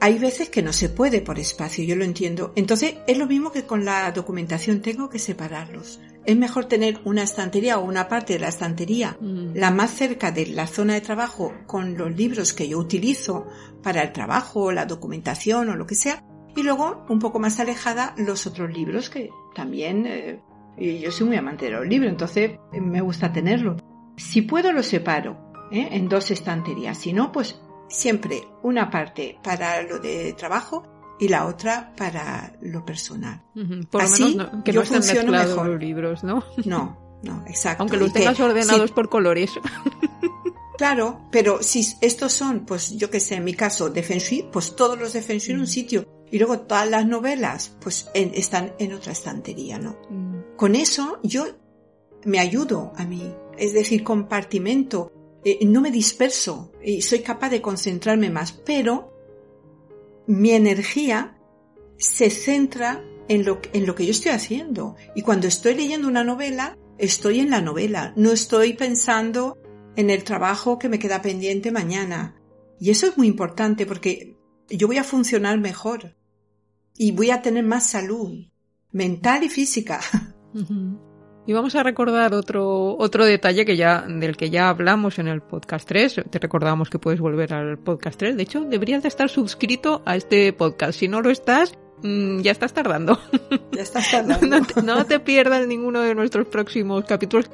[0.01, 2.51] Hay veces que no se puede por espacio, yo lo entiendo.
[2.55, 5.99] Entonces, es lo mismo que con la documentación, tengo que separarlos.
[6.25, 9.55] Es mejor tener una estantería o una parte de la estantería Mm.
[9.55, 13.47] la más cerca de la zona de trabajo con los libros que yo utilizo
[13.81, 16.23] para el trabajo, la documentación o lo que sea,
[16.55, 20.39] y luego un poco más alejada los otros libros que también eh,
[20.77, 23.81] yo soy muy amante de los libros, entonces eh, me gusta tenerlos.
[24.17, 25.37] Si puedo los separo
[25.71, 25.89] ¿eh?
[25.91, 30.83] en dos estanterías, si no, pues siempre una parte para lo de trabajo
[31.19, 33.43] y la otra para lo personal.
[33.89, 35.67] Por Así lo menos no- que yo no estén mezclados mejor.
[35.67, 36.43] los libros, ¿no?
[36.65, 37.83] No, no, exacto.
[37.83, 39.51] Aunque los que tengas ordenados por colores.
[40.77, 44.45] Claro, pero si estos son, pues yo que sé, en mi caso, de Feng Shui,
[44.51, 46.05] pues todos los de Feng Shui en un sitio.
[46.29, 49.95] Y luego todas las novelas, pues en- están en otra estantería, ¿no?
[50.09, 50.57] Mm.
[50.57, 51.45] Con eso yo
[52.25, 53.33] me ayudo a mí.
[53.57, 55.13] Es decir, compartimento.
[55.45, 59.13] Eh, no me disperso y soy capaz de concentrarme más, pero
[60.25, 61.37] mi energía
[61.97, 64.95] se centra en lo, en lo que yo estoy haciendo.
[65.15, 69.57] Y cuando estoy leyendo una novela, estoy en la novela, no estoy pensando
[69.95, 72.41] en el trabajo que me queda pendiente mañana.
[72.79, 74.35] Y eso es muy importante porque
[74.67, 76.15] yo voy a funcionar mejor
[76.97, 78.47] y voy a tener más salud
[78.91, 80.01] mental y física.
[81.47, 85.41] Y vamos a recordar otro, otro detalle que ya, del que ya hablamos en el
[85.41, 86.21] podcast 3.
[86.29, 88.35] Te recordamos que puedes volver al podcast 3.
[88.35, 90.97] De hecho, deberías de estar suscrito a este podcast.
[90.97, 93.19] Si no lo estás, mm, ya estás tardando.
[93.71, 94.47] Ya estás tardando.
[94.47, 97.47] no, te, no te pierdas ninguno de nuestros próximos capítulos.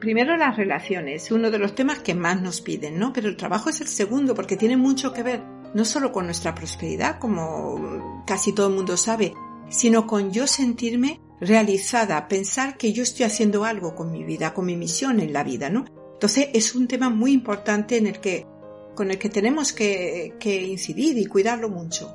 [0.00, 3.12] Primero las relaciones, uno de los temas que más nos piden, ¿no?
[3.12, 5.42] Pero el trabajo es el segundo porque tiene mucho que ver
[5.74, 9.34] no solo con nuestra prosperidad, como casi todo el mundo sabe,
[9.68, 14.66] sino con yo sentirme realizada, pensar que yo estoy haciendo algo con mi vida, con
[14.66, 15.84] mi misión en la vida, ¿no?
[16.14, 18.46] Entonces es un tema muy importante en el que,
[18.94, 22.14] con el que tenemos que, que incidir y cuidarlo mucho.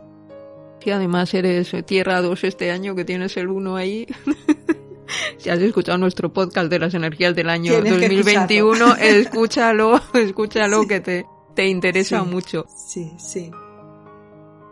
[0.83, 4.07] Si además eres eh, Tierra 2 este año, que tienes el 1 ahí.
[5.37, 10.81] si has escuchado nuestro podcast de las energías del año Tienes que 2021, escúchalo, escúchalo,
[10.81, 10.87] Sí.
[10.87, 12.27] que te, te interesa Sí.
[12.27, 12.65] mucho.
[12.75, 13.51] Sí, sí.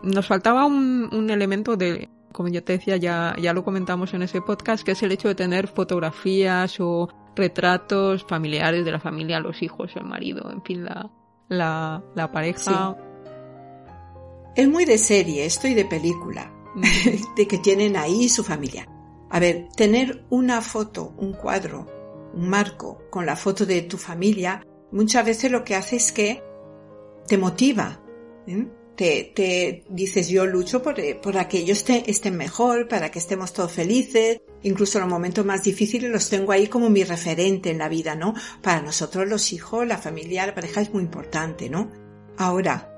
[0.02, 4.22] Nos faltaba un, un elemento de, como yo te decía, ya, ya lo comentamos en
[4.22, 9.40] ese podcast, que es el hecho de tener fotografías o retratos familiares de la familia,
[9.40, 11.10] los hijos, el marido, en fin, la,
[11.48, 12.96] la, la pareja.
[14.56, 16.82] Es muy de serie esto y de película, Mm,
[17.36, 18.88] de que tienen ahí su familia.
[19.30, 21.88] A ver, tener una foto, un cuadro,
[22.34, 26.44] un marco con la foto de tu familia, muchas veces lo que hace es que
[27.28, 28.02] te motiva.
[28.48, 28.68] ¿eh?
[29.00, 33.54] Te, te dices, yo lucho por, por que ellos te- estén mejor, para que estemos
[33.54, 34.42] todos felices.
[34.64, 38.16] Incluso en los momentos más difíciles los tengo ahí como mi referente en la vida,
[38.16, 38.34] ¿no?
[38.62, 41.90] Para nosotros los hijos, la familia, la pareja es muy importante, ¿no?
[42.36, 42.94] Ahora,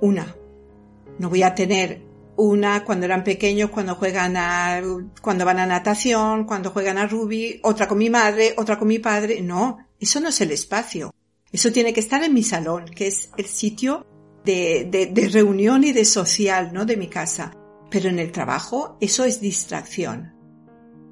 [0.00, 0.34] una,
[1.18, 2.00] no voy a tener
[2.36, 4.80] una cuando eran pequeños, cuando juegan a,
[5.20, 8.98] cuando van a natación, cuando juegan a rugby, otra con mi madre, otra con mi
[8.98, 9.42] padre.
[9.42, 11.14] No, eso no es el espacio.
[11.52, 14.06] Eso tiene que estar en mi salón, que es el sitio
[14.44, 16.84] de, de, de reunión y de social, ¿no?
[16.84, 17.52] De mi casa.
[17.90, 20.34] Pero en el trabajo, eso es distracción.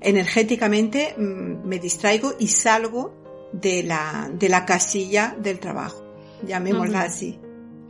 [0.01, 6.05] Energéticamente mm, me distraigo y salgo de la, de la casilla del trabajo.
[6.47, 7.39] Llamémosla así.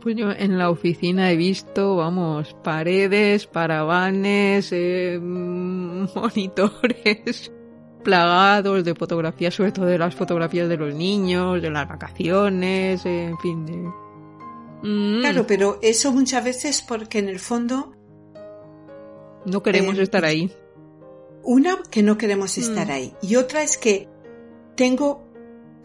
[0.01, 7.51] Pues yo en la oficina he visto, vamos, paredes, paravanes, eh, mm, monitores
[8.03, 13.25] plagados de fotografías, sobre todo de las fotografías de los niños, de las vacaciones, eh,
[13.25, 13.65] en fin.
[13.65, 14.00] De...
[14.83, 17.93] Mm, Claro, pero eso muchas veces porque en el fondo,
[19.45, 20.51] no queremos eh, estar ahí.
[21.43, 22.91] una, que no queremos estar Mm.
[22.91, 24.07] ahí y otra es que
[24.75, 25.23] tengo,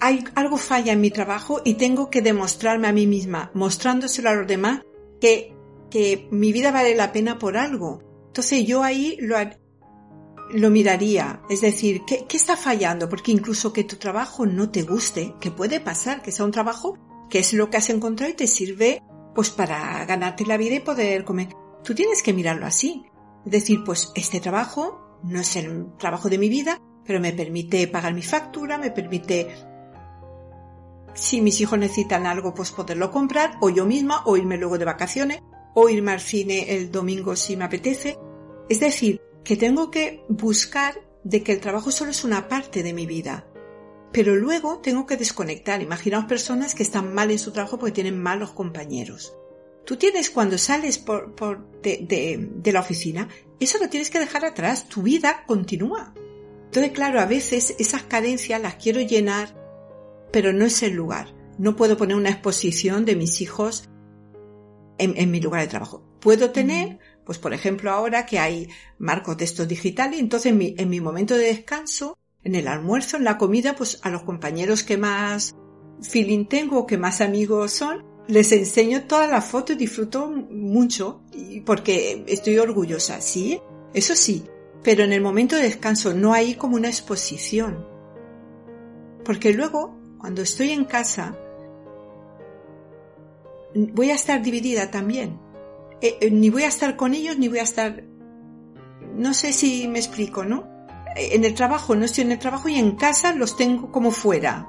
[0.00, 4.34] hay, algo falla en mi trabajo y tengo que demostrarme a mí misma, mostrándoselo a
[4.34, 4.82] los demás,
[5.20, 5.54] que,
[5.90, 8.00] que mi vida vale la pena por algo.
[8.28, 9.36] Entonces yo ahí lo,
[10.52, 13.08] lo miraría, es decir, ¿qué, ¿qué está fallando?
[13.08, 16.98] Porque incluso que tu trabajo no te guste, que puede pasar, que sea un trabajo
[17.30, 19.02] que es lo que has encontrado y te sirve
[19.34, 21.48] pues para ganarte la vida y poder comer.
[21.84, 23.04] Tú tienes que mirarlo así.
[23.44, 27.86] Es decir, pues este trabajo no es el trabajo de mi vida, pero me permite
[27.88, 29.48] pagar mi factura, me permite,
[31.14, 34.84] si mis hijos necesitan algo, pues poderlo comprar, o yo misma, o irme luego de
[34.84, 35.40] vacaciones,
[35.74, 38.18] o irme al cine el domingo si me apetece.
[38.68, 42.92] Es decir, que tengo que buscar de que el trabajo solo es una parte de
[42.92, 43.45] mi vida.
[44.16, 45.82] Pero luego tengo que desconectar.
[45.82, 49.36] Imaginaos personas que están mal en su trabajo porque tienen malos compañeros.
[49.84, 53.28] Tú tienes cuando sales por, por de, de, de la oficina,
[53.60, 54.88] eso lo tienes que dejar atrás.
[54.88, 56.14] Tu vida continúa.
[56.64, 59.54] Entonces, claro, a veces esas carencias las quiero llenar,
[60.32, 61.34] pero no es el lugar.
[61.58, 63.90] No puedo poner una exposición de mis hijos
[64.96, 66.02] en, en mi lugar de trabajo.
[66.20, 70.74] Puedo tener, pues por ejemplo, ahora que hay marcos de estos digitales, entonces en mi,
[70.78, 74.84] en mi momento de descanso, en el almuerzo, en la comida, pues a los compañeros
[74.84, 75.56] que más
[76.00, 81.22] feeling tengo, que más amigos son, les enseño todas las fotos y disfruto mucho
[81.64, 83.60] porque estoy orgullosa, sí,
[83.92, 84.44] eso sí,
[84.84, 87.84] pero en el momento de descanso no hay como una exposición.
[89.24, 91.36] Porque luego, cuando estoy en casa,
[93.74, 95.40] voy a estar dividida también.
[96.00, 98.04] Eh, eh, ni voy a estar con ellos, ni voy a estar...
[99.16, 100.75] No sé si me explico, ¿no?
[101.16, 104.66] En el trabajo no estoy en el trabajo y en casa los tengo como fuera.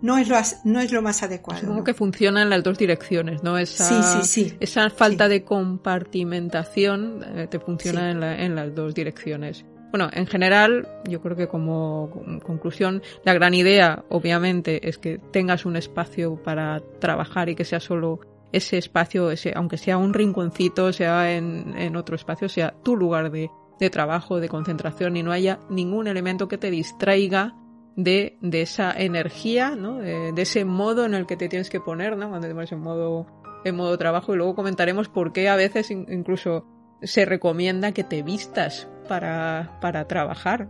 [0.00, 1.60] No es lo, as- no es lo más adecuado.
[1.60, 3.58] Supongo que funciona en las dos direcciones, ¿no?
[3.58, 4.56] Esa, Sí, sí, sí.
[4.60, 9.64] Esa falta de compartimentación eh, te funciona en, la- en las dos direcciones.
[9.90, 15.18] Bueno, en general, yo creo que como con- conclusión, la gran idea, obviamente, es que
[15.32, 18.20] tengas un espacio para trabajar y que sea solo
[18.52, 23.30] ese espacio, ese, aunque sea un rinconcito, sea en, en otro espacio, sea tu lugar
[23.30, 27.54] de, de trabajo, de concentración y no haya ningún elemento que te distraiga
[27.96, 29.98] de, de esa energía, ¿no?
[29.98, 32.28] De, de ese modo en el que te tienes que poner, ¿no?
[32.28, 33.26] Cuando te pones en modo,
[33.64, 36.64] en modo trabajo y luego comentaremos por qué a veces in- incluso
[37.02, 40.68] se recomienda que te vistas para, para trabajar.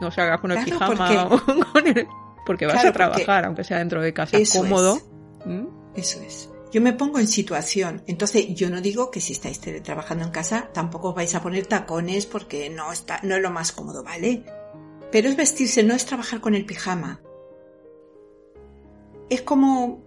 [0.00, 1.30] No se hagas con el Claro, pijama o
[1.72, 2.06] con el-
[2.44, 4.96] porque vas Claro, a trabajar, porque aunque sea dentro de casa cómodo.
[4.96, 5.10] es.
[5.46, 5.66] ¿Mm?
[5.94, 6.52] Eso es.
[6.72, 8.02] Yo me pongo en situación.
[8.06, 11.66] Entonces, yo no digo que si estáis trabajando en casa tampoco os vais a poner
[11.66, 14.44] tacones porque no está, no es lo más cómodo, ¿vale?
[15.12, 17.20] Pero es vestirse, no es trabajar con el pijama.
[19.28, 20.02] Es como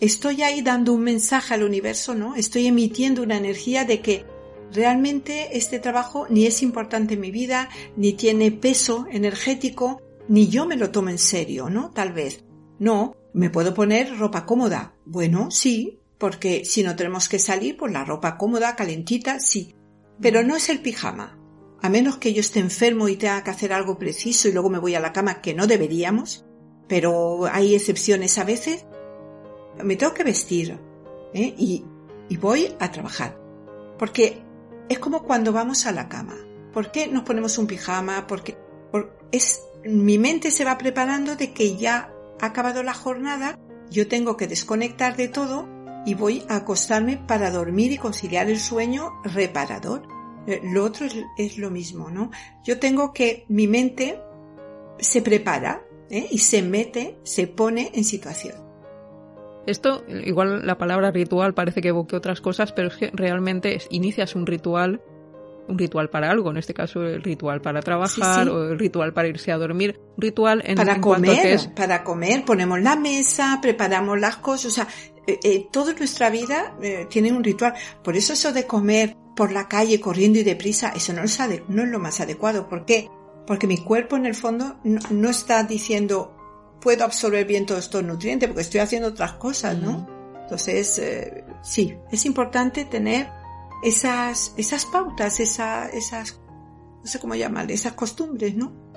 [0.00, 2.34] estoy ahí dando un mensaje al universo, ¿no?
[2.34, 4.24] Estoy emitiendo una energía de que
[4.72, 10.66] realmente este trabajo ni es importante en mi vida, ni tiene peso energético, ni yo
[10.66, 11.90] me lo tomo en serio, ¿no?
[11.90, 12.44] Tal vez.
[12.78, 14.94] No, ¿me puedo poner ropa cómoda?
[15.10, 19.74] Bueno, sí, porque si no tenemos que salir, pues la ropa cómoda, calentita, sí.
[20.20, 21.36] Pero no es el pijama.
[21.82, 24.78] A menos que yo esté enfermo y tenga que hacer algo preciso y luego me
[24.78, 26.46] voy a la cama, que no deberíamos,
[26.86, 28.86] pero hay excepciones a veces.
[29.82, 30.78] me tengo que vestir
[31.34, 31.54] ¿eh?
[31.58, 31.84] y,
[32.28, 33.36] y voy a trabajar.
[33.98, 34.40] Porque
[34.88, 36.36] es como cuando vamos a la cama.
[36.72, 38.28] ¿Por qué nos ponemos un pijama?
[38.28, 38.56] Porque
[39.32, 43.58] es, mi mente se va preparando de que ya ha acabado la jornada,
[43.90, 45.68] yo tengo que desconectar de todo
[46.06, 50.02] y voy a acostarme para dormir y conciliar el sueño reparador.
[50.46, 52.30] Eh, lo otro es, lo mismo, ¿no?
[52.64, 54.20] Yo tengo que mi mente
[54.98, 56.26] se prepara ¿eh?
[56.30, 58.70] y se mete, se pone en situación.
[59.66, 64.34] Esto, igual la palabra ritual parece que evoque otras cosas, pero es que realmente inicias
[64.34, 65.02] un ritual,
[65.70, 69.28] un ritual para algo, en este caso el ritual para trabajar o el ritual para
[69.28, 74.36] irse a dormir, un ritual en para comer, para comer, ponemos la mesa, preparamos las
[74.36, 74.88] cosas, o sea,
[75.26, 77.74] eh, eh, toda nuestra vida eh, tiene un ritual.
[78.02, 81.82] Por eso eso de comer por la calle corriendo y deprisa, eso no es, no
[81.82, 82.68] es lo más adecuado.
[82.68, 83.08] ¿Por qué?
[83.46, 86.36] Porque mi cuerpo en el fondo no, está diciendo
[86.80, 90.08] puedo absorber bien todos estos nutrientes porque estoy haciendo otras cosas, ¿no?
[90.42, 91.00] Entonces,
[91.62, 93.28] sí, es importante tener
[93.82, 96.40] esas, esas pautas, esa, esas,
[97.02, 98.90] no sé cómo llamarle, esas costumbres, ¿no?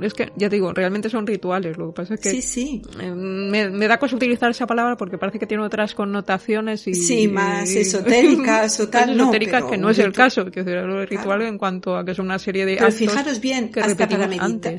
[0.00, 1.76] es que, ya te digo, realmente son rituales.
[1.78, 2.82] Lo que pasa es que sí, sí.
[3.00, 6.94] Eh, me, da cosa utilizar esa palabra porque parece que tiene otras connotaciones y...
[6.94, 9.18] Sí, más esotéricas o tal.
[9.18, 10.50] esotéricas que no es el caso.
[10.50, 13.80] Que el ritual en cuanto a que es una serie de pero fijaros bien, que
[13.80, 14.76] hasta para meditar.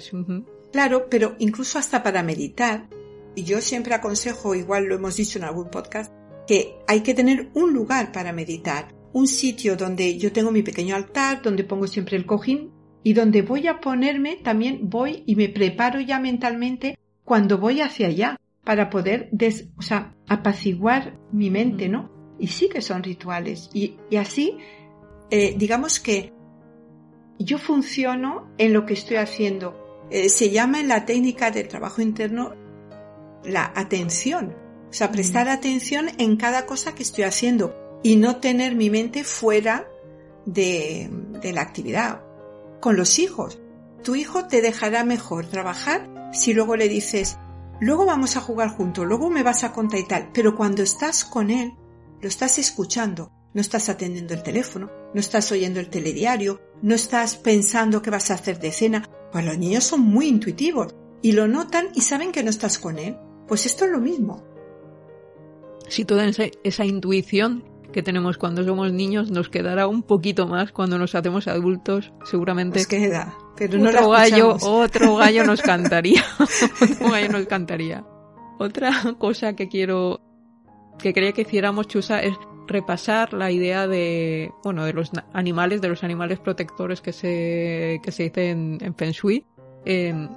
[0.71, 2.87] Claro, pero incluso hasta para meditar.
[3.35, 6.13] Y yo siempre aconsejo, igual lo hemos dicho en algún podcast,
[6.47, 8.93] que hay que tener un lugar para meditar.
[9.13, 12.71] Un sitio donde yo tengo mi pequeño altar, donde pongo siempre el cojín
[13.03, 18.07] y donde voy a ponerme también voy y me preparo ya mentalmente cuando voy hacia
[18.07, 19.29] allá para poder
[19.77, 22.11] o sea, apaciguar mi mente, ¿no?
[22.39, 23.69] Y sí que son rituales.
[23.73, 24.57] Y, así,
[25.29, 26.33] eh, digamos que
[27.39, 30.07] yo funciono en lo que estoy haciendo.
[30.09, 32.53] Eh, se llama en la técnica del trabajo interno
[33.43, 34.55] la atención.
[34.91, 37.73] O sea, prestar atención en cada cosa que estoy haciendo
[38.03, 39.87] y no tener mi mente fuera
[40.45, 41.09] de,
[41.41, 42.21] de la actividad
[42.81, 43.59] con los hijos.
[44.03, 47.37] Tu hijo te dejará mejor trabajar si luego le dices,
[47.79, 51.23] luego vamos a jugar juntos, luego me vas a contar y tal, pero cuando estás
[51.23, 51.73] con él,
[52.19, 57.37] lo estás escuchando, no estás atendiendo el teléfono, no estás oyendo el telediario, no estás
[57.37, 61.47] pensando qué vas a hacer de cena, pues los niños son muy intuitivos y lo
[61.47, 63.17] notan y saben que no estás con él.
[63.47, 64.43] Pues esto es lo mismo.
[65.91, 66.25] Si toda
[66.63, 71.49] esa intuición que tenemos cuando somos niños nos quedará un poquito más cuando nos hacemos
[71.49, 72.79] adultos, seguramente.
[72.79, 78.05] Nos queda, pero no otro gallo, otro gallo nos cantaría, otro gallo nos cantaría.
[78.57, 80.21] Otra cosa que quiero,
[80.97, 82.35] que quería que hiciéramos, Chusa, es
[82.67, 88.13] repasar la idea de, bueno, de los animales, de los animales protectores que se, que
[88.13, 89.45] se dice en, en Feng Shui.
[89.83, 90.29] Eh,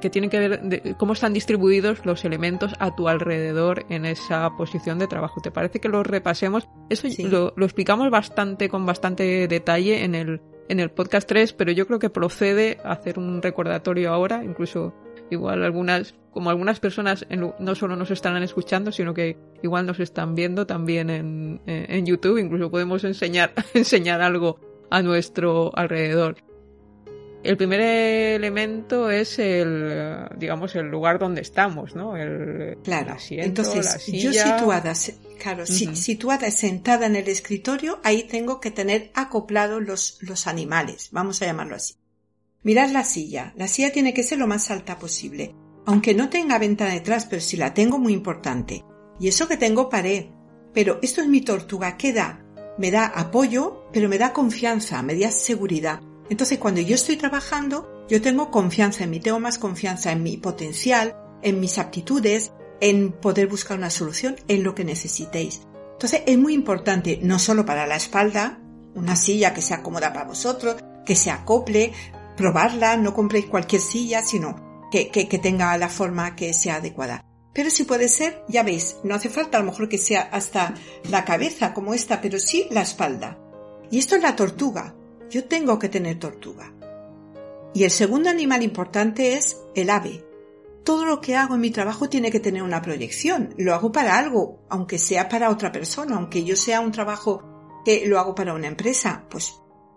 [0.00, 4.50] que tienen que ver de cómo están distribuidos los elementos a tu alrededor en esa
[4.56, 5.40] posición de trabajo.
[5.40, 6.68] ¿Te parece que lo repasemos?
[6.88, 11.86] Eso lo, explicamos bastante, con bastante detalle en el, en el podcast 3, pero yo
[11.86, 14.94] creo que procede a hacer un recordatorio ahora, incluso
[15.30, 20.34] igual algunas, como algunas personas no solo nos estarán escuchando, sino que igual nos están
[20.34, 26.36] viendo también en, en YouTube, incluso podemos enseñar, enseñar algo a nuestro alrededor.
[27.44, 32.16] El primer elemento es el, digamos, el lugar donde estamos, ¿no?
[32.16, 33.16] El, claro.
[33.30, 34.92] Entonces, yo situada,
[35.38, 41.40] claro, situada sentada en el escritorio, ahí tengo que tener acoplados los, los animales, vamos
[41.40, 41.94] a llamarlo así.
[42.64, 43.52] Mirad la silla.
[43.56, 45.54] La silla tiene que ser lo más alta posible.
[45.86, 48.84] Aunque no tenga ventana detrás, pero si la tengo, muy importante.
[49.20, 50.26] Y eso que tengo pared.
[50.74, 51.96] Pero esto es mi tortuga.
[51.96, 52.44] ¿Qué da?
[52.76, 56.00] Me da apoyo, pero me da confianza, me da seguridad.
[56.30, 60.36] Entonces, cuando yo estoy trabajando, yo tengo confianza en mí, tengo más confianza en mi
[60.36, 65.62] potencial, en mis aptitudes, en poder buscar una solución, en lo que necesitéis.
[65.92, 68.60] Entonces, es muy importante, no solo para la espalda,
[68.94, 71.92] una silla que sea cómoda para vosotros, que se acople,
[72.36, 77.24] probarla, no compréis cualquier silla, sino que, que, que tenga la forma que sea adecuada.
[77.52, 80.74] Pero si puede ser, ya veis, no hace falta a lo mejor que sea hasta
[81.10, 83.38] la cabeza como esta, pero sí la espalda.
[83.90, 84.94] Y esto es la tortuga
[85.30, 86.72] yo tengo que tener tortuga.
[87.74, 90.24] Y el segundo animal importante es el ave.
[90.84, 93.54] Todo lo que hago en mi trabajo tiene que tener una proyección.
[93.58, 98.06] Lo hago para algo, aunque sea para otra persona, aunque yo sea un trabajo que
[98.06, 99.54] lo hago para una empresa, pues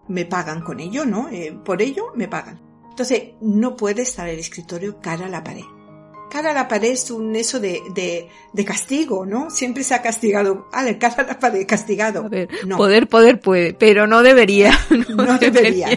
[0.07, 1.29] me pagan con ello, ¿no?
[1.29, 2.59] Eh, por ello me pagan.
[2.89, 5.63] Entonces, no puede estar el escritorio cara a la pared.
[6.32, 7.82] Cara a la pared es un eso de,
[8.53, 9.49] de, castigo, ¿no?
[9.49, 10.69] Siempre se ha castigado.
[10.71, 12.29] Ale, cara a la pared, castigado.
[12.65, 12.77] no.
[12.77, 14.71] Poder, poder puede, pero no debería.
[15.09, 15.89] No, debería.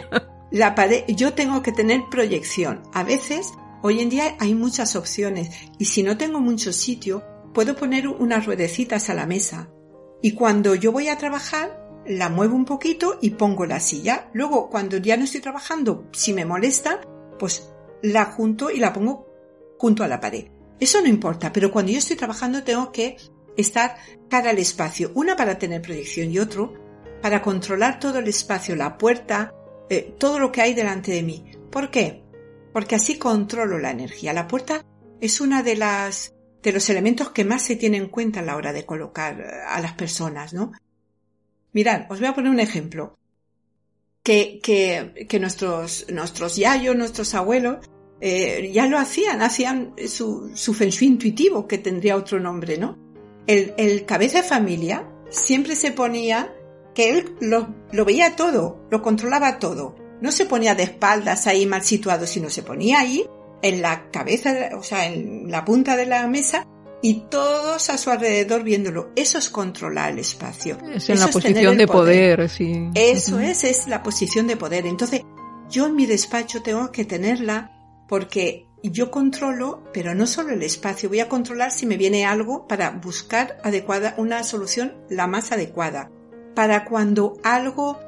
[0.50, 2.82] La pared, yo tengo que tener proyección.
[2.92, 7.22] A veces, hoy en día hay muchas opciones y si no tengo mucho sitio,
[7.52, 9.68] puedo poner unas ruedecitas a la mesa
[10.20, 14.30] y cuando yo voy a trabajar la muevo un poquito y pongo la silla.
[14.32, 17.00] Luego, cuando ya no estoy trabajando, si me molesta,
[17.38, 17.70] pues
[18.02, 19.33] la junto y la pongo
[19.78, 20.46] junto a la pared.
[20.80, 23.16] Eso no importa, pero cuando yo estoy trabajando tengo que
[23.56, 23.96] estar
[24.28, 26.74] cara al espacio, una para tener proyección y otro
[27.22, 29.54] para controlar todo el espacio, la puerta,
[29.88, 31.44] eh, todo lo que hay delante de mí.
[31.70, 32.22] ¿Por qué?
[32.72, 34.32] Porque así controlo la energía.
[34.32, 34.84] La puerta
[35.20, 38.56] es una de las de los elementos que más se tiene en cuenta a la
[38.56, 40.72] hora de colocar eh, a las personas, ¿no?
[41.72, 43.18] Mirad, os voy a poner un ejemplo.
[44.22, 47.90] Que, que, que nuestros, nuestros yayos, nuestros abuelos,
[48.26, 52.96] eh, ya lo hacían, hacían su, su feng shui intuitivo, que tendría otro nombre, ¿no?
[53.46, 56.50] El, el cabeza de familia siempre se ponía
[56.94, 59.96] que él lo, lo veía todo, lo controlaba todo.
[60.22, 63.26] No se ponía de espaldas ahí mal situado, sino se ponía ahí
[63.60, 66.66] en la cabeza, o sea, en la punta de la mesa
[67.02, 69.10] y todos a su alrededor viéndolo.
[69.16, 70.78] Eso es controlar el espacio.
[70.94, 72.88] Es en la posición de poder, sí.
[72.94, 74.86] Eso es, es la posición de poder.
[74.86, 75.20] Entonces,
[75.68, 77.72] yo en mi despacho tengo que tenerla
[78.08, 82.68] porque yo controlo, pero no solo el espacio, voy a controlar si me viene algo
[82.68, 86.10] para buscar adecuada, una solución la más adecuada.
[86.54, 87.98] Para cuando algo,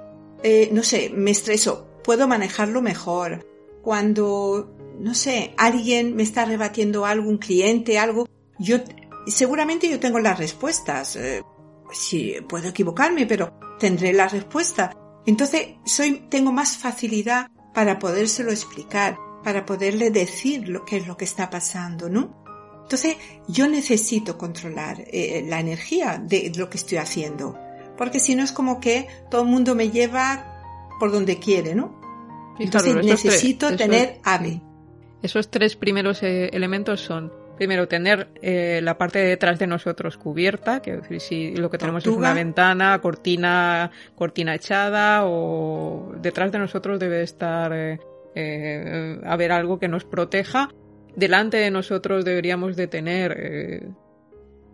[0.43, 3.47] eh, no sé, me estreso, puedo manejarlo mejor.
[3.83, 8.29] Cuando, no sé, alguien me está rebatiendo algo, un cliente, algo,
[8.59, 8.79] yo,
[9.27, 11.17] seguramente yo tengo las respuestas.
[11.17, 11.43] Eh,
[11.91, 14.95] sí, puedo equivocarme, pero tendré la respuesta.
[15.25, 21.17] Entonces, soy, tengo más facilidad para podérselo explicar, para poderle decir lo que es lo
[21.17, 22.45] que está pasando, ¿no?
[22.83, 23.17] Entonces,
[23.49, 27.59] yo necesito controlar eh, la energía de lo que estoy haciendo,
[27.97, 30.57] porque si no es como que todo el mundo me lleva
[31.01, 32.01] por donde quiere, ¿no?
[32.59, 34.61] Entonces necesito tener ave.
[35.23, 40.17] Esos tres primeros eh, elementos son primero tener eh, la parte de detrás de nosotros
[40.17, 46.59] cubierta, que si lo que tenemos es una ventana, cortina, cortina echada o detrás de
[46.59, 47.99] nosotros debe estar
[48.37, 50.69] eh, eh, haber algo que nos proteja.
[51.15, 53.89] Delante de nosotros deberíamos de tener eh,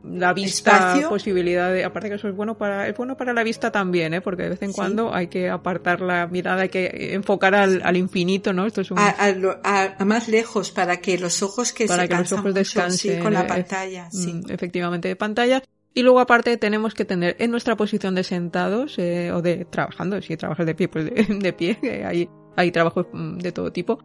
[0.04, 3.70] la vista, posibilidad de, aparte que eso es bueno para, es bueno para la vista
[3.70, 4.20] también, ¿eh?
[4.20, 7.96] porque de vez en cuando hay que apartar la mirada, hay que enfocar al, al
[7.96, 8.66] infinito, ¿no?
[8.66, 8.98] Esto es un...
[8.98, 9.14] a,
[9.62, 13.22] a, a, más lejos para que los ojos que para se que los ojos descansen
[13.22, 14.32] con la pantalla, sí.
[14.34, 15.62] Mm, efectivamente de pantalla.
[15.94, 20.20] Y luego aparte tenemos que tener en nuestra posición de sentados eh, o de trabajando,
[20.22, 23.98] si trabajas de pie, pues de, de pie, hay, hay trabajos mm, de todo tipo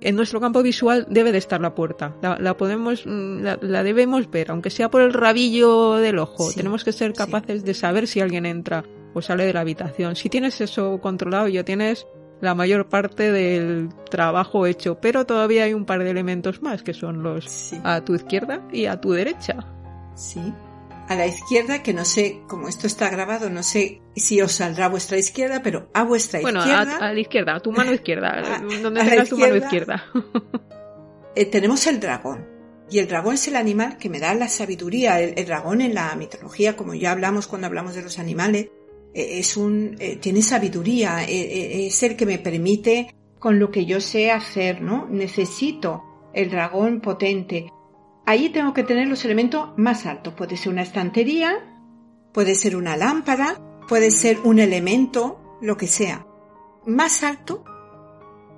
[0.00, 2.14] en nuestro campo visual debe de estar la puerta.
[2.20, 6.50] La, podemos, mm, la, debemos ver, aunque sea por el rabillo del ojo.
[6.54, 10.16] Tenemos que ser capaces de saber si alguien entra o sale de la habitación.
[10.16, 12.06] Si tienes eso controlado, ya tienes
[12.40, 16.92] la mayor parte del trabajo hecho, pero todavía hay un par de elementos más que
[16.92, 19.66] son los a tu izquierda y a tu derecha.
[20.14, 20.52] Sí
[21.08, 24.86] a la izquierda, que no sé, como esto está grabado, no sé si os saldrá
[24.86, 26.84] a vuestra izquierda, pero a vuestra bueno, izquierda.
[26.84, 30.04] Bueno, a, la izquierda, a tu mano izquierda, donde tengas tu mano izquierda.
[31.34, 32.56] eh, tenemos el dragón.
[32.88, 35.20] Y el dragón es el animal que me da la sabiduría.
[35.20, 38.68] El, el dragón en la mitología, como ya hablamos cuando hablamos de los animales,
[39.16, 43.70] eh, es un, eh, tiene sabiduría, eh, eh, es el que me permite con lo
[43.70, 45.08] que yo sé hacer, ¿no?
[45.08, 46.02] Necesito
[46.34, 47.72] el dragón potente.
[48.28, 50.34] Ahí tengo que tener los elementos más altos.
[50.34, 51.64] Puede ser una estantería,
[52.32, 53.56] puede ser una lámpara,
[53.88, 56.26] puede ser un elemento, lo que sea.
[56.84, 57.64] Más alto,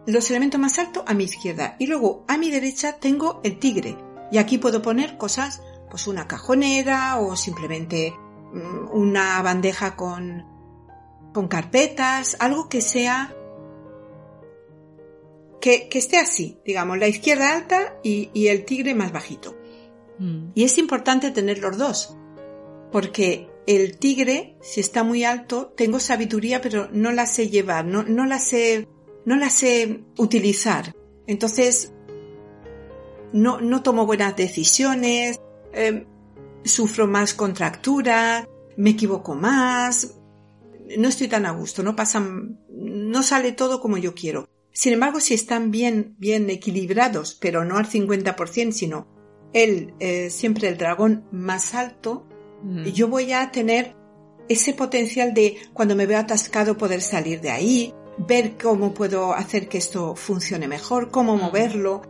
[0.07, 1.77] los elementos más altos a mi izquierda.
[1.79, 3.99] Y luego a mi derecha tengo el tigre.
[4.33, 8.15] Y aquí puedo poner cosas, pues una cajonera o simplemente
[8.53, 10.47] mm, una bandeja con,
[11.35, 13.35] con carpetas, algo que sea
[15.61, 19.58] que, que, esté así, digamos, la izquierda alta y, y el tigre más bajito.
[20.19, 20.51] Mm.
[20.55, 22.17] Y es importante tener los dos,
[22.93, 28.03] porque el tigre, si está muy alto, tengo sabiduría, pero no la sé llevar, no,
[28.03, 28.89] la sé,
[29.27, 30.95] no la sé utilizar.
[31.27, 31.93] Entonces,
[33.33, 35.39] no, no tomo buenas decisiones,
[35.75, 36.07] eh,
[36.65, 38.49] sufro más contractura,
[38.79, 40.19] me equivoco más,
[40.97, 44.49] no estoy tan a gusto, no pasan, no sale todo como yo quiero.
[44.73, 49.18] Sin embargo, si están bien, bien equilibrados, pero no al 50%, sino
[49.53, 52.27] el, eh, siempre el dragón más alto,
[52.63, 52.85] mm.
[52.85, 53.95] yo voy a tener
[54.49, 59.69] ese potencial de cuando me veo atascado poder salir de ahí, ver cómo puedo hacer
[59.69, 61.41] que esto funcione mejor, cómo mm.
[61.41, 62.03] moverlo,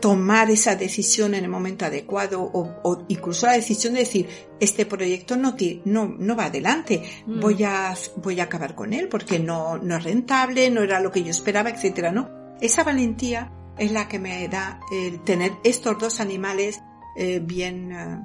[0.00, 4.28] tomar esa decisión en el momento adecuado o, o incluso la decisión de decir
[4.60, 7.40] este proyecto no, no, no va adelante, mm.
[7.40, 11.10] voy, a, voy a acabar con él porque no, no es rentable, no era lo
[11.10, 12.30] que yo esperaba, etcétera, ¿no?
[12.60, 16.82] Esa valentía es la que me da el tener estos dos animales
[17.16, 18.20] eh, bien, eh,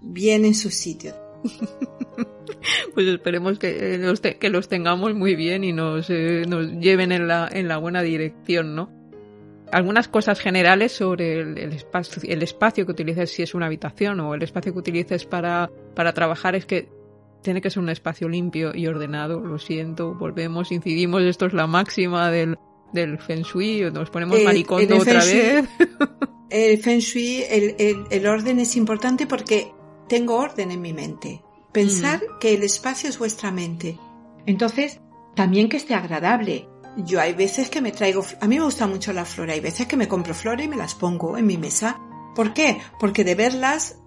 [0.00, 1.14] bien en su sitio.
[2.94, 7.28] pues esperemos que los, que los tengamos muy bien y nos, eh, nos lleven en
[7.28, 8.90] la, en la buena dirección, ¿no?
[9.70, 14.34] Algunas cosas generales sobre el, espacio, el espacio que utilices, si es una habitación o
[14.34, 16.88] el espacio que utilices para, para trabajar, es que
[17.42, 19.40] tiene que ser un espacio limpio y ordenado.
[19.40, 22.56] Lo siento, volvemos, incidimos, esto es la máxima del,
[22.92, 25.68] del Feng Shui, nos ponemos maricondo otra vez.
[26.50, 29.70] El Feng Shui, el, el, el, orden es importante porque
[30.08, 31.42] tengo orden en mi mente.
[31.72, 32.38] Pensar mm.
[32.40, 33.98] que el espacio es vuestra mente.
[34.46, 34.98] Entonces,
[35.34, 36.66] también que esté agradable.
[36.96, 39.86] Yo hay veces que me traigo, a mí me gusta mucho la flora, hay veces
[39.86, 42.00] que me compro flores y me las pongo en mi mesa.
[42.34, 42.80] ¿Por qué?
[42.98, 43.98] Porque de verlas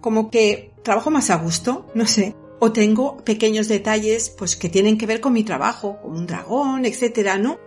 [0.00, 2.34] como que trabajo más a gusto, no sé.
[2.58, 6.84] O tengo pequeños detalles pues que tienen que ver con mi trabajo, como un dragón,
[6.84, 7.58] etcétera, ¿no?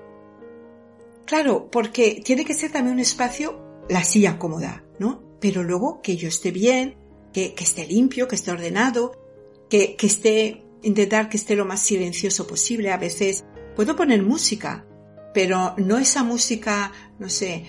[1.29, 5.37] Claro, porque tiene que ser también un espacio la silla cómoda, ¿no?
[5.39, 6.97] Pero luego que yo esté bien,
[7.31, 9.11] que, que esté limpio, que esté ordenado,
[9.69, 12.91] que, que esté, intentar que esté lo más silencioso posible.
[12.91, 14.87] A veces puedo poner música,
[15.31, 17.63] pero no esa música, no sé,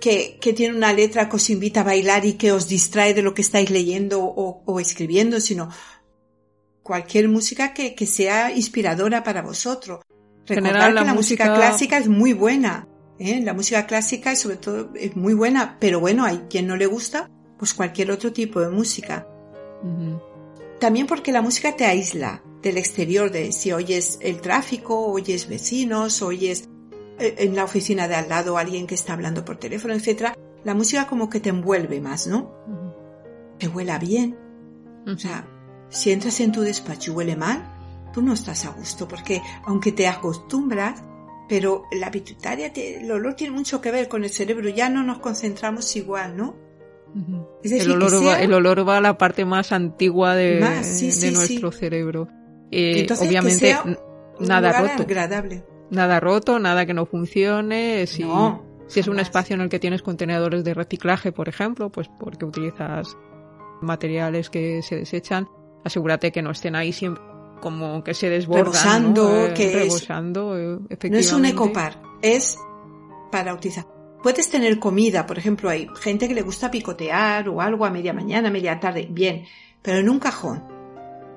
[0.00, 3.22] que, que, tiene una letra que os invita a bailar y que os distrae de
[3.22, 5.70] lo que estáis leyendo o, o escribiendo, sino
[6.84, 10.02] cualquier música que, que, sea inspiradora para vosotros.
[10.48, 11.54] Recordar que la música...
[11.54, 12.88] clásica es muy buena.
[13.18, 13.40] ¿eh?
[13.42, 17.30] La música clásica sobre todo es muy buena, pero bueno, hay quien no le gusta,
[17.58, 19.26] pues cualquier otro tipo de música.
[20.80, 26.22] También porque la música te aísla del exterior, de si oyes el tráfico, oyes vecinos,
[26.22, 26.68] oyes
[27.18, 30.34] eh, en la oficina de al lado alguien que está hablando por teléfono, etc.
[30.64, 32.52] La música como que te envuelve más, ¿no?
[33.58, 34.36] Te huela bien.
[35.06, 35.46] O sea,
[35.88, 37.77] si entras en tu despacho y huele mal,
[38.12, 41.02] tú no estás a gusto, porque aunque te acostumbras,
[41.48, 45.18] pero la pituitaria, el olor tiene mucho que ver con el cerebro, ya no nos
[45.18, 46.56] concentramos igual, ¿no?
[47.62, 52.28] el, olor va, el, olor va, a la parte más antigua de, de nuestro cerebro.
[52.70, 53.76] Eh, obviamente,
[54.40, 55.02] nada roto.
[55.04, 55.64] Agradable.
[55.90, 58.06] Nada roto, nada que no funcione.
[58.06, 58.26] Si,
[58.88, 62.44] si es un espacio en el que tienes contenedores de reciclaje, por ejemplo, pues porque
[62.44, 63.16] utilizas
[63.80, 65.48] materiales que se desechan,
[65.84, 67.22] asegúrate que no estén ahí siempre
[67.60, 68.64] como que se desbordan.
[68.64, 69.46] Rebosando, ¿no?
[69.46, 72.58] Eh, que rebosando, es, No es un ecopar, es
[73.30, 73.86] para utilizar.
[74.22, 78.12] Puedes tener comida, por ejemplo, hay gente que le gusta picotear o algo a media
[78.12, 79.44] mañana, media tarde, bien,
[79.82, 80.64] pero en un cajón.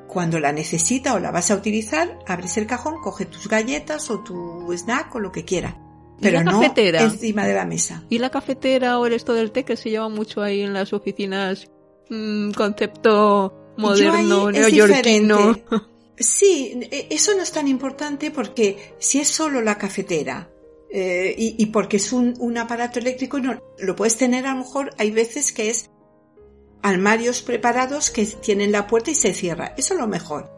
[0.07, 4.19] Cuando la necesita o la vas a utilizar, abres el cajón, coge tus galletas o
[4.19, 5.77] tu snack o lo que quiera.
[6.19, 8.03] Pero no encima de la mesa.
[8.09, 10.93] ¿Y la cafetera o el esto del té que se lleva mucho ahí en las
[10.93, 11.67] oficinas?
[12.09, 15.55] Mm, concepto moderno, neoyorquino.
[16.21, 20.49] Sí, e, eso no es tan importante porque si es solo la cafetera
[20.93, 25.11] eh, y, porque es un, aparato eléctrico, no, lo puedes tener a lo mejor, hay
[25.11, 25.89] veces que es
[26.81, 29.73] armarios preparados que tienen la puerta y se cierra.
[29.77, 30.51] Eso es lo mejor.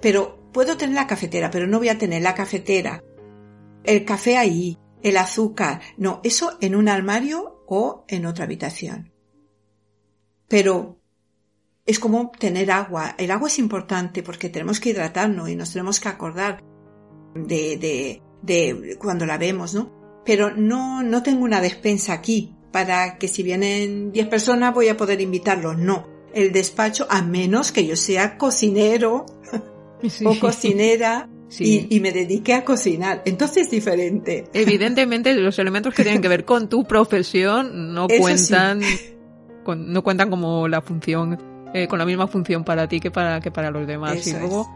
[0.00, 3.02] Pero puedo tener la cafetera, pero no voy a tener la cafetera,
[3.84, 5.82] el café ahí, el azúcar.
[5.98, 9.12] No, eso en un armario o en otra habitación.
[10.48, 10.98] Pero
[11.86, 13.14] es como tener agua.
[13.18, 16.62] El agua es importante porque tenemos que hidratarnos y nos tenemos que acordar
[17.34, 20.22] de, de, de cuando la vemos, ¿no?
[20.24, 24.96] Pero no, no tengo una despensa aquí para que si vienen 10 personas voy a
[24.96, 25.76] poder invitarlos.
[25.78, 26.08] No.
[26.32, 29.26] El despacho, a menos que yo sea cocinero
[30.24, 31.28] o cocinera
[31.60, 33.22] Y, y, me dedique a cocinar.
[33.26, 34.46] Entonces es diferente.
[34.54, 38.80] Evidentemente los elementos que tienen que ver con tu profesión no cuentan,
[39.62, 43.40] con, no cuentan como la función eh, con la misma función para ti que para,
[43.40, 44.26] que para los demás.
[44.26, 44.66] y luego,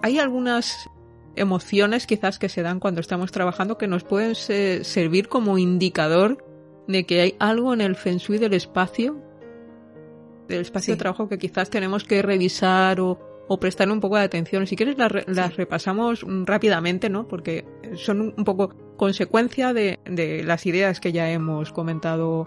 [0.00, 0.88] hay algunas
[1.34, 6.44] emociones quizás que se dan cuando estamos trabajando que nos pueden servir como indicador
[6.86, 9.16] de que hay algo en el feng shui del espacio,
[10.46, 13.18] del espacio de trabajo que quizás tenemos que revisar o,
[13.48, 14.68] o prestarle un poco de atención.
[14.68, 17.26] Si quieres las, repasamos rápidamente, ¿no?
[17.26, 17.64] Porque
[17.96, 22.46] son un poco consecuencia de, de las ideas que ya hemos comentado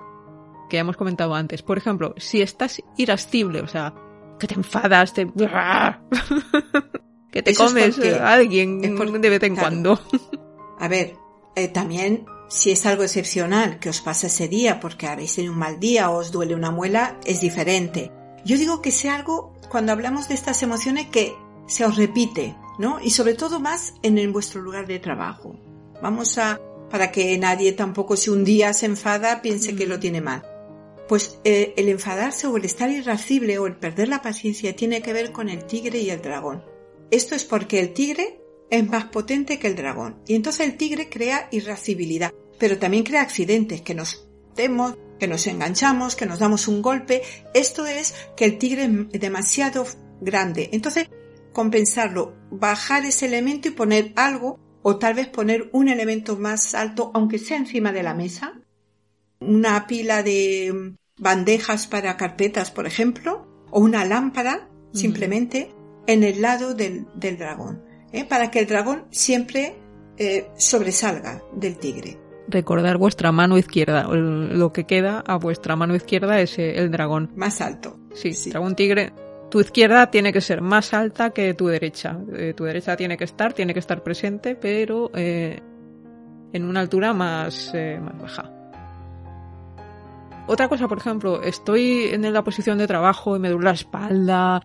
[0.70, 1.62] que hemos comentado antes.
[1.62, 3.94] Por ejemplo, si estás irascible, o sea,
[4.40, 5.28] que te enfadas, te...
[7.32, 10.00] que te comes a alguien de vez en cuando.
[10.80, 11.16] a ver,
[11.56, 15.60] eh, también si es algo excepcional que os pasa ese día porque habéis tenido un
[15.60, 18.12] mal día o os duele una muela, es diferente.
[18.46, 21.36] Yo digo que sea algo, cuando hablamos de estas emociones, que
[21.68, 23.00] se os repite, ¿no?
[23.02, 25.60] Y sobre todo más en, vuestro lugar de trabajo.
[26.02, 26.60] Vamos a,
[26.90, 30.44] para que nadie tampoco si un día se enfada piense que lo tiene mal.
[31.08, 35.14] Pues eh, el enfadarse o el estar irascible o el perder la paciencia tiene que
[35.14, 36.64] ver con el tigre y el dragón.
[37.12, 41.10] Esto es porque el tigre es más potente que el dragón y entonces el tigre
[41.10, 46.68] crea irascibilidad, pero también crea accidentes que nos demos que nos enganchamos, que nos damos
[46.68, 47.22] un golpe.
[47.54, 49.86] Esto es que el tigre es demasiado
[50.22, 50.70] grande.
[50.74, 51.10] Entonces,
[51.54, 57.12] compensarlo, bajar ese elemento y poner algo, o tal vez poner un elemento más alto,
[57.14, 58.60] aunque sea encima de la mesa.
[59.40, 65.74] Una pila de bandejas para carpetas, por ejemplo, o una lámpara, simplemente,
[66.08, 67.08] en el lado del,
[67.38, 68.26] dragón, ¿eh?
[68.26, 69.76] para que el dragón siempre
[70.18, 72.18] eh, sobresalga del tigre.
[72.48, 77.32] Recordar vuestra mano izquierda, lo que queda a vuestra mano izquierda es eh, el dragón.
[77.36, 77.98] Más alto.
[78.14, 79.14] Sí, dragón tigre.
[79.50, 82.18] Tu izquierda tiene que ser más alta que tu derecha.
[82.56, 85.62] tu derecha tiene que estar, tiene que estar presente, pero en
[86.64, 88.55] una altura más, más baja.
[90.48, 94.62] Otra cosa, por ejemplo, estoy en la posición de trabajo y me duele la espalda,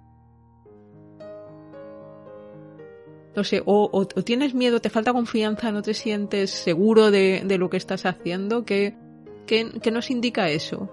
[3.35, 7.77] no sé, o, tienes miedo, te falta confianza, no te sientes seguro de, lo que
[7.77, 8.95] estás haciendo, ¿qué,
[9.93, 10.91] nos indica eso?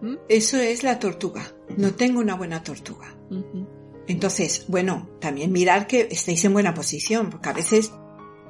[0.00, 0.14] ¿Mm?
[0.28, 1.52] Eso es la tortuga.
[1.76, 3.14] No tengo una buena tortuga.
[4.06, 7.92] Entonces, bueno, también mirar que estéis en buena posición, porque a veces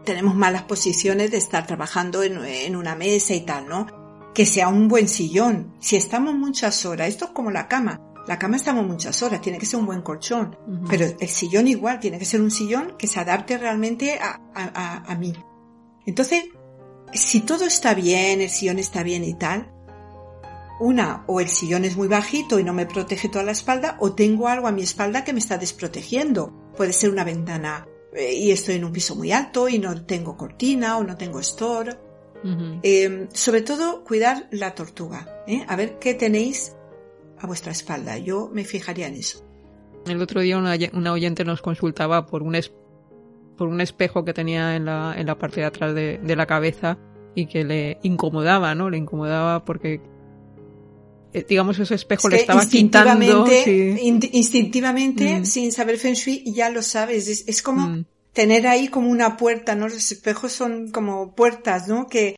[0.05, 4.00] tenemos malas posiciones de estar trabajando en, en una mesa y tal, ¿no?
[4.35, 5.75] Que sea un buen sillón.
[5.81, 9.59] Si estamos muchas horas, esto es como la cama la cama estamos muchas horas, tiene
[9.59, 10.57] que ser un buen colchón,
[10.89, 15.33] pero el sillón igual, tiene que ser un sillón que se adapte realmente a, mí.
[16.07, 16.45] Entonces,
[17.13, 19.73] si todo está bien, el sillón está bien y tal,
[20.79, 24.13] una, o el sillón es muy bajito y no me protege toda la espalda, o
[24.15, 26.53] tengo algo a mi espalda que me está desprotegiendo.
[26.77, 30.37] Puede ser una ventana eh, y estoy en un piso muy alto y no tengo
[30.37, 31.99] cortina o no tengo store.
[32.83, 35.43] Em, sobre todo, cuidar la tortuga.
[35.47, 35.65] ¿eh?
[35.69, 36.75] A ver qué tenéis
[37.39, 38.19] a vuestra espalda.
[38.19, 39.45] Yo me fijaría en eso.
[40.07, 42.57] El otro día una, oyente nos consultaba por un,
[43.57, 46.99] por un espejo que tenía en la, en la parte de atrás de, la cabeza
[47.35, 48.91] y que le incomodaba, ¿no?
[48.91, 50.01] Le incomodaba porque
[51.33, 53.47] eh, digamos ese espejo le estaba quitando
[54.33, 55.45] instintivamente mm.
[55.45, 58.05] sin saber feng shui ya lo sabes es, como mm.
[58.33, 62.37] Tener ahí como una puerta no los espejos son como puertas no que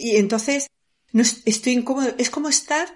[0.00, 0.68] y entonces
[1.12, 2.88] no estoy incómodo es como estar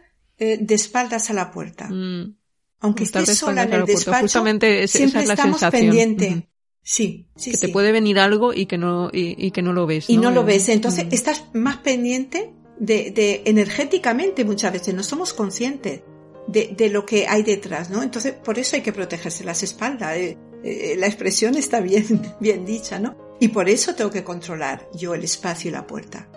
[0.43, 1.87] eh, de espaldas a la puerta.
[1.91, 2.35] Mm.
[2.81, 6.45] Aunque estés sola en el despacho, Justamente siempre estamos pendientes.
[6.83, 10.09] Sí, sí, que te puede venir algo y que no y, que no lo ves.
[10.09, 11.13] Y no lo ves, entonces mm.
[11.13, 16.01] estás más pendiente de, de, energéticamente muchas veces no somos conscientes
[16.47, 18.03] de, de, lo que hay detrás, ¿no?
[18.03, 20.17] Entonces por eso hay que protegerse las espaldas.
[20.17, 23.17] Eh, eh, la expresión está bien bien dicha, ¿no?
[23.41, 26.29] Y por eso tengo que controlar yo el espacio y la puerta.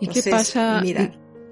[0.00, 0.82] ¿Y qué pasa?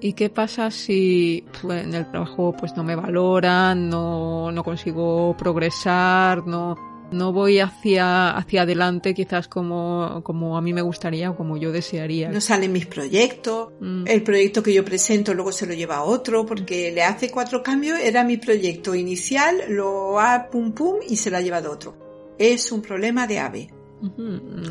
[0.01, 5.37] ¿Y qué pasa si pues, en el trabajo pues no me valoran, no, no consigo
[5.37, 6.77] progresar, no,
[7.11, 11.73] no voy hacia, hacia adelante quizás como, como a mí me gustaría o como yo
[11.73, 12.29] desearía.
[12.31, 14.07] No salen mis proyectos, mm.
[14.07, 17.63] el proyecto que yo presento luego se lo lleva a otro porque le hace cuatro
[17.63, 21.97] cambios, era mi proyecto inicial, lo ha pum pum y se lo ha llevado otro.
[22.39, 23.71] Es un problema de AVE.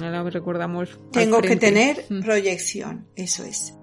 [0.02, 0.98] Ahora recordamos.
[1.12, 2.22] Tengo que tener mm.
[2.22, 3.77] proyección, eso es.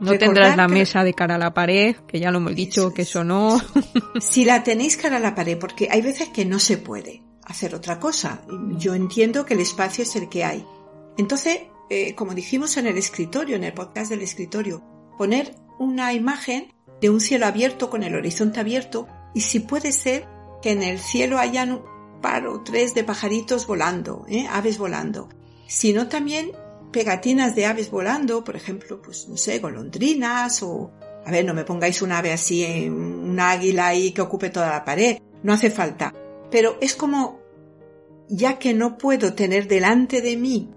[0.00, 3.02] No tendrás la mesa de cara a la pared, que ya lo hemos dicho, que
[3.02, 3.60] eso no.
[4.20, 7.74] si la tenéis cara a la pared, porque hay veces que no se puede hacer
[7.74, 8.42] otra cosa.
[8.78, 10.64] Yo entiendo que el espacio es el que hay.
[11.18, 14.82] Entonces, eh, como dijimos en el escritorio, en el podcast del escritorio,
[15.18, 20.28] poner una imagen de un cielo abierto con el horizonte abierto y si puede ser
[20.62, 24.46] que en el cielo hayan un par o tres de pajaritos volando, ¿eh?
[24.50, 25.28] aves volando,
[25.66, 26.52] sino también
[26.92, 30.90] pegatinas de aves volando, por ejemplo, pues no sé, golondrinas o...
[31.24, 34.70] A ver, no me pongáis un ave así, en un águila ahí que ocupe toda
[34.70, 36.14] la pared, no hace falta.
[36.50, 37.40] Pero es como,
[38.28, 40.70] ya que no puedo tener delante de mí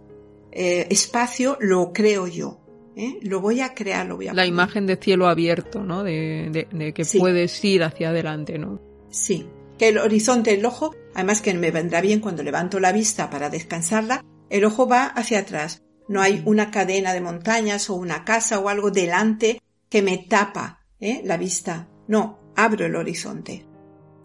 [0.51, 2.59] eh, espacio, lo creo yo.
[2.95, 3.19] ¿eh?
[3.21, 6.03] Lo voy a crear, lo voy a La imagen de cielo abierto, ¿no?
[6.03, 8.79] De, que puedes ir hacia adelante, ¿no?
[9.09, 9.47] Sí,
[9.77, 13.49] que el horizonte, el ojo, además que me vendrá bien cuando levanto la vista para
[13.49, 15.81] descansarla, el ojo va hacia atrás.
[16.07, 20.85] No hay una cadena de montañas o una casa o algo delante que me tapa
[20.99, 21.21] ¿eh?
[21.23, 21.87] la vista.
[22.07, 23.65] No, abro el horizonte.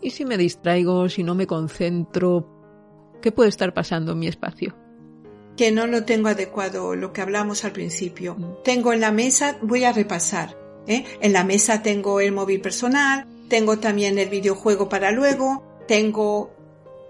[0.00, 2.48] ¿Y si me distraigo, si no me concentro?
[3.20, 4.76] ¿Qué puede estar pasando en mi espacio?
[5.56, 8.36] Que no lo tengo adecuado, lo que hablamos al principio.
[8.36, 8.62] Mm.
[8.64, 10.56] Tengo en la mesa, voy a repasar.
[10.86, 11.04] ¿eh?
[11.20, 16.54] En la mesa tengo el móvil personal, tengo también el videojuego para luego, tengo,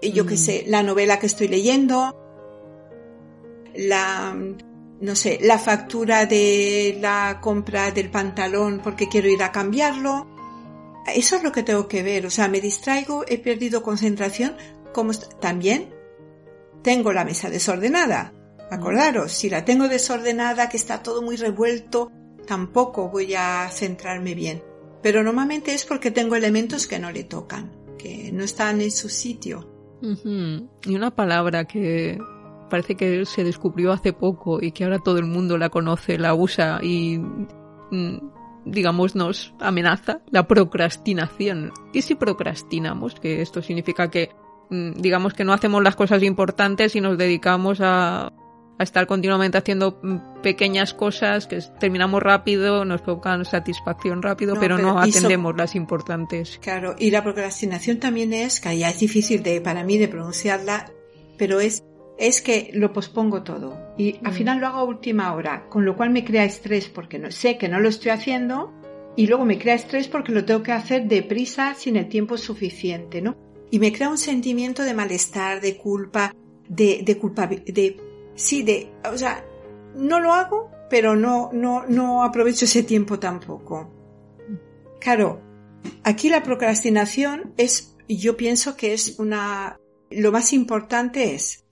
[0.01, 0.37] yo qué mm.
[0.37, 2.18] sé, la novela que estoy leyendo,
[3.87, 4.35] la,
[5.01, 10.27] no sé, la factura de la compra del pantalón porque quiero ir a cambiarlo.
[11.15, 12.25] Eso es lo que tengo que ver.
[12.25, 14.55] O sea, me distraigo, he perdido concentración.
[14.93, 15.93] Como también
[16.81, 18.33] tengo la mesa desordenada.
[18.71, 22.11] Acordaros, si la tengo desordenada, que está todo muy revuelto,
[22.45, 24.61] tampoco voy a centrarme bien.
[25.01, 29.09] pero normalmente es porque tengo elementos que no le tocan, que no están en su
[29.09, 29.67] sitio.
[30.01, 32.17] Y una palabra que
[32.69, 36.33] parece que se descubrió hace poco y que ahora todo el mundo la conoce, la
[36.33, 38.17] usa y mm,
[38.65, 41.71] digamos nos amenaza, la procrastinación.
[41.93, 43.15] ¿Y si procrastinamos?
[43.15, 44.29] Que esto significa que
[44.69, 48.31] mm, digamos que no hacemos las cosas importantes y nos dedicamos a
[48.79, 54.77] a estar continuamente haciendo mm, pequeñas cosas que terminamos rápido, nos provocan satisfacción rápido, pero,
[54.77, 56.59] no atendemos las importantes.
[56.61, 60.91] Claro, y la procrastinación también es, que ya es difícil de, para mí de pronunciarla,
[61.37, 61.83] pero es,
[62.19, 64.35] es que lo pospongo todo y al mm.
[64.35, 67.57] final lo hago a última hora, con lo cual me crea estrés porque no, sé
[67.57, 68.73] que no lo estoy haciendo
[69.15, 73.21] y luego me crea estrés porque lo tengo que hacer deprisa sin el tiempo suficiente,
[73.21, 73.35] ¿no?
[73.71, 76.35] Y me crea un sentimiento de malestar, de culpa,
[76.67, 77.97] de, de culpabilidad, de
[78.35, 79.45] sí, de, o sea,
[79.95, 83.89] no lo hago, pero no, no, no aprovecho ese tiempo tampoco.
[84.99, 85.41] Claro,
[86.03, 91.65] aquí la procrastinación es, yo pienso que es una, lo más importante es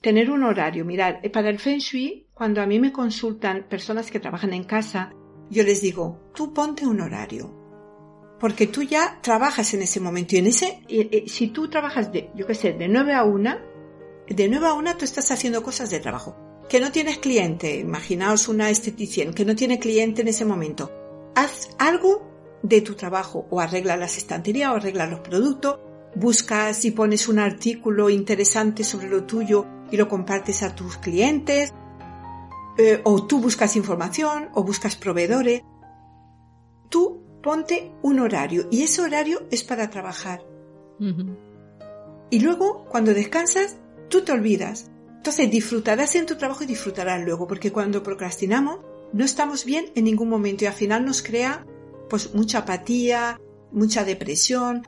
[0.00, 0.84] tener un horario.
[0.84, 5.12] Mirar, para el Feng Shui, cuando a mí me consultan personas que trabajan en casa,
[5.50, 7.58] yo les digo, tú ponte un horario.
[8.38, 10.82] Porque tú ya trabajas en ese momento y en ese,
[11.26, 13.58] si tú trabajas de, yo qué sé, de 9 a 1,
[14.28, 16.36] de nuevo a una tú estás haciendo cosas de trabajo.
[16.68, 20.90] Que no tienes cliente, imaginaos una esteticien, que no tiene cliente en ese momento.
[21.34, 22.30] Haz algo
[22.62, 25.80] de tu trabajo, o arregla las estanterías, o arregla los productos,
[26.14, 31.72] buscas y pones un artículo interesante sobre lo tuyo y lo compartes a tus clientes,
[32.78, 35.62] eh, o tú buscas información, o buscas proveedores.
[36.88, 40.44] Tú ponte un horario, y ese horario es para trabajar.
[42.30, 43.76] Y luego, cuando descansas,
[44.08, 44.90] tú te olvidas.
[45.16, 48.80] Entonces disfrutarás en tu trabajo y disfrutarás luego, porque cuando procrastinamos
[49.12, 51.66] no estamos bien en ningún momento y al final nos crea
[52.08, 53.40] pues mucha apatía,
[53.72, 54.86] mucha depresión,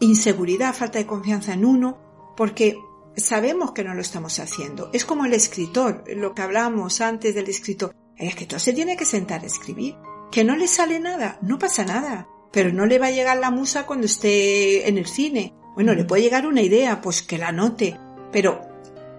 [0.00, 1.98] inseguridad, falta de confianza en uno,
[2.36, 2.76] porque
[3.20, 4.90] sabemos que no lo estamos haciendo.
[4.92, 7.94] Es como el escritor, lo que hablábamos antes del escritor.
[8.16, 9.96] El escritor se tiene que sentar a escribir.
[10.30, 12.28] Que no le sale nada, no pasa nada.
[12.52, 15.54] Pero no le va a llegar la musa cuando esté en el cine.
[15.74, 17.98] Bueno, le puede llegar una idea, pues que la note.
[18.32, 18.60] Pero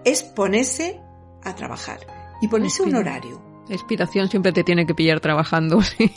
[0.03, 0.99] es ponerse
[1.43, 1.99] a trabajar
[2.41, 3.41] y ponerse un horario.
[3.69, 6.11] Inspiración siempre te tiene que pillar trabajando, sí.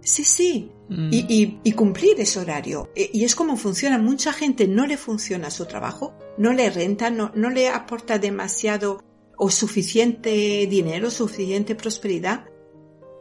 [0.00, 0.72] Sí, sí.
[0.88, 1.08] Mm.
[1.12, 2.90] Y, cumplir ese horario.
[2.94, 3.98] E, y es como funciona.
[3.98, 9.02] Mucha gente no le funciona su trabajo, no le renta, no, no le aporta demasiado
[9.36, 12.44] o suficiente dinero, suficiente prosperidad,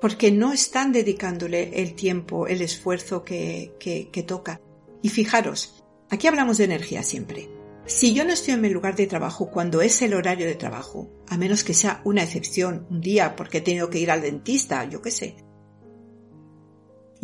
[0.01, 4.59] porque no están dedicándole el tiempo, el esfuerzo que, que toca.
[5.01, 7.49] Y fijaros, aquí hablamos de energía siempre.
[7.85, 11.09] Si yo no estoy en mi lugar de trabajo cuando es el horario de trabajo,
[11.27, 14.85] a menos que sea una excepción, un día porque he tenido que ir al dentista,
[14.85, 15.35] yo qué sé,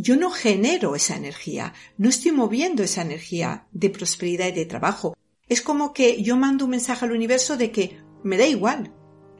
[0.01, 5.15] yo no genero esa energía, no estoy moviendo esa energía de prosperidad y de trabajo.
[5.47, 8.93] Es como que yo mando un mensaje al universo de que me da igual.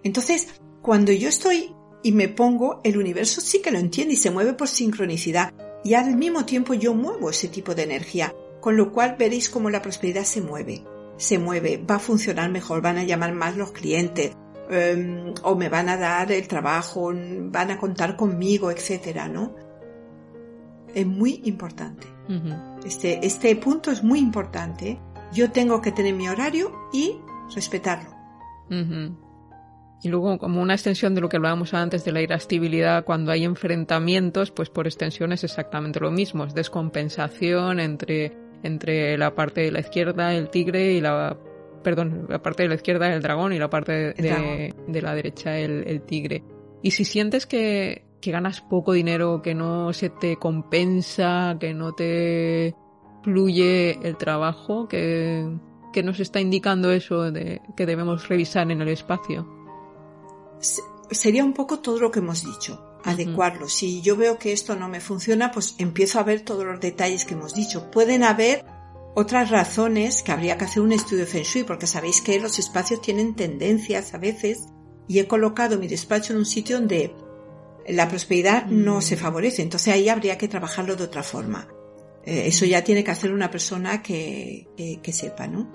[0.03, 0.47] Entonces,
[0.81, 4.53] cuando yo estoy y me pongo, el universo sí que lo entiende y se mueve
[4.53, 5.53] por sincronicidad.
[5.83, 9.69] Y al mismo tiempo yo muevo ese tipo de energía, con lo cual veréis cómo
[9.69, 10.83] la prosperidad se mueve
[11.19, 14.31] se mueve, va a funcionar mejor, van a llamar más los clientes,
[14.69, 19.53] em, o me van a dar el trabajo, van a contar conmigo, etcétera, ¿no?
[20.93, 22.07] Es muy importante.
[22.85, 24.99] este, este punto es muy importante.
[25.33, 27.15] Yo tengo que tener mi horario y
[27.53, 28.09] respetarlo.
[30.01, 33.43] Y luego, como una extensión de lo que hablábamos antes de la irascibilidad, cuando hay
[33.43, 39.71] enfrentamientos, pues por extensión es exactamente lo mismo, es descompensación entre entre la parte de
[39.71, 41.37] la izquierda el tigre y la
[41.83, 46.01] perdón, la parte de la izquierda el dragón y la parte de, la derecha el,
[46.01, 46.43] tigre.
[46.81, 51.93] Y si sientes que, que ganas poco dinero, que no se te compensa, que no
[51.93, 52.75] te
[53.23, 55.57] fluye el trabajo, que,
[55.93, 59.47] que nos está indicando eso de que debemos revisar en el espacio.
[61.11, 63.69] Sería un poco todo lo que hemos dicho adecuarlo.
[63.69, 67.25] Si yo veo que esto no me funciona, pues empiezo a ver todos los detalles
[67.25, 67.89] que hemos dicho.
[67.91, 68.65] Pueden haber
[69.15, 72.59] otras razones que habría que hacer un estudio de Feng Shui, porque sabéis que los
[72.59, 74.67] espacios tienen tendencias a veces
[75.07, 77.15] y he colocado mi despacho en un sitio donde
[77.89, 79.01] la prosperidad no mm.
[79.01, 79.61] se favorece.
[79.61, 81.67] Entonces ahí habría que trabajarlo de otra forma.
[82.25, 84.67] Eh, eso ya tiene que hacer una persona que,
[85.01, 85.71] que, sepa, ¿no?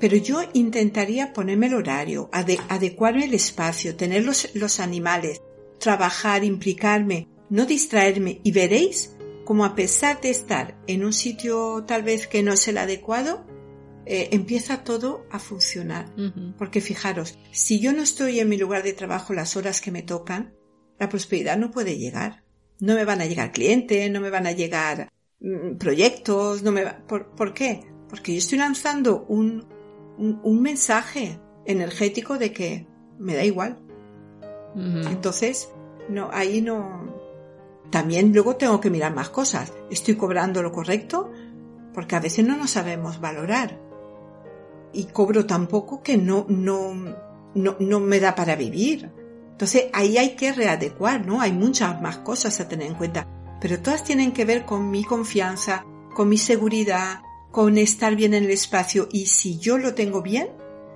[0.00, 5.40] Pero yo intentaría ponerme el horario, adecuarme el espacio, tener los, los animales,
[5.78, 12.02] trabajar, implicarme, no distraerme y veréis como a pesar de estar en un sitio tal
[12.02, 13.46] vez que no es el adecuado,
[14.06, 16.12] eh, empieza todo a funcionar.
[16.58, 20.02] Porque fijaros, si yo no estoy en mi lugar de trabajo las horas que me
[20.02, 20.54] tocan,
[20.98, 22.42] la prosperidad no puede llegar.
[22.80, 26.84] No me van a llegar clientes, no me van a llegar mm, proyectos, no me
[26.84, 26.98] va.
[27.06, 27.80] ¿Por, ¿Por, qué?
[28.08, 29.66] Porque yo estoy lanzando un,
[30.18, 32.86] un, un, mensaje energético de que
[33.18, 33.78] me da igual.
[34.74, 35.10] Uh -huh.
[35.10, 35.68] Entonces,
[36.08, 37.14] no, ahí no.
[37.90, 39.72] También luego tengo que mirar más cosas.
[39.90, 41.30] ¿Estoy cobrando lo correcto?
[41.92, 43.80] Porque a veces no nos sabemos valorar.
[44.92, 46.92] Y cobro tan poco que no, no,
[47.54, 49.10] no, no me da para vivir.
[49.54, 51.40] Entonces ahí hay que readecuar, ¿no?
[51.40, 53.28] Hay muchas más cosas a tener en cuenta,
[53.60, 58.42] pero todas tienen que ver con mi confianza, con mi seguridad, con estar bien en
[58.44, 60.48] el espacio y si yo lo tengo bien,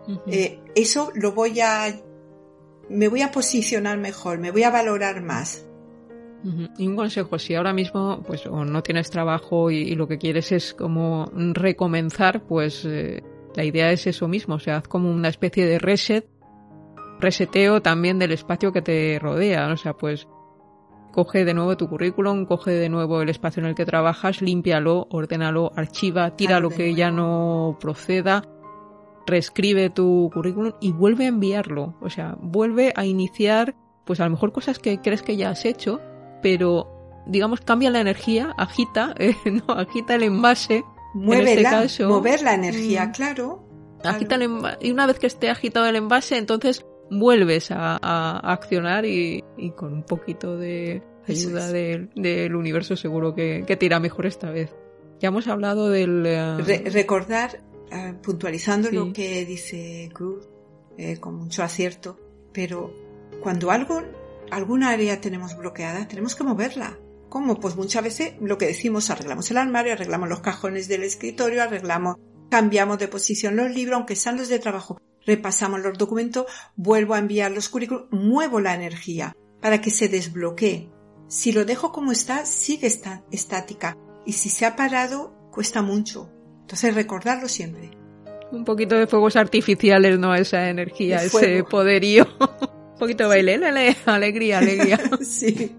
[0.09, 0.23] uh -huh.
[0.27, 1.87] eh, eso lo voy a,
[2.91, 5.65] me voy a posicionar mejor, me voy a valorar más.
[6.79, 10.19] Y un consejo, si ahora mismo pues o no tienes trabajo y, y lo que
[10.19, 13.23] quieres es como recomenzar, pues eh,
[13.55, 16.27] la idea es eso mismo, o sea, haz como una especie de reset
[17.21, 19.69] reseteo también del espacio que te rodea.
[19.69, 20.29] O sea, pues
[21.13, 25.09] coge de nuevo tu currículum, coge de nuevo el espacio en el que trabajas, límpialo,
[25.11, 28.45] ordénalo, archiva, tira lo que ya no proceda,
[29.27, 31.97] reescribe tu currículum y vuelve a enviarlo.
[32.01, 35.65] O sea, vuelve a iniciar, pues a lo mejor cosas que crees que ya has
[35.65, 36.01] hecho,
[36.43, 40.85] pero digamos cambia la energía, agita, eh, no, agita el envase.
[41.15, 43.65] Muévela, en este caso, mover la energía, mm, claro.
[44.05, 48.53] Agita el envase, y una vez que esté agitado el envase, entonces vuelves a, a
[48.53, 53.87] accionar y, y, con un poquito de ayuda del, del, universo seguro que, que, te
[53.87, 54.75] irá mejor esta vez.
[55.21, 56.21] Ya hemos hablado del...
[56.21, 56.63] Uh...
[56.65, 58.95] Re recordar, uh, puntualizando sí.
[58.95, 60.49] lo que dice Cruz,
[60.97, 62.19] eh, con mucho acierto,
[62.53, 62.93] pero
[63.43, 64.03] cuando algo,
[64.51, 66.99] alguna área tenemos bloqueada, tenemos que moverla.
[67.29, 67.61] ¿Cómo?
[67.61, 72.17] Pues muchas veces lo que decimos, arreglamos el armario, arreglamos los cajones del escritorio, arreglamos,
[72.51, 74.99] cambiamos de posición los libros, aunque sean los de trabajo,
[75.29, 80.91] repasamos los documentos, vuelvo a enviar los currículos, muevo la energía para que se desbloquee.
[81.29, 83.97] Si lo dejo como está, sigue está, estática.
[84.25, 86.33] Y si se ha parado, cuesta mucho.
[86.63, 87.91] Entonces recordarlo siempre.
[88.51, 90.35] Un poquito de fuegos artificiales, ¿no?
[90.35, 92.27] Esa energía, ese poderío.
[92.95, 94.99] Un poquito de baile, ale, alegría, alegría.
[95.21, 95.77] sí.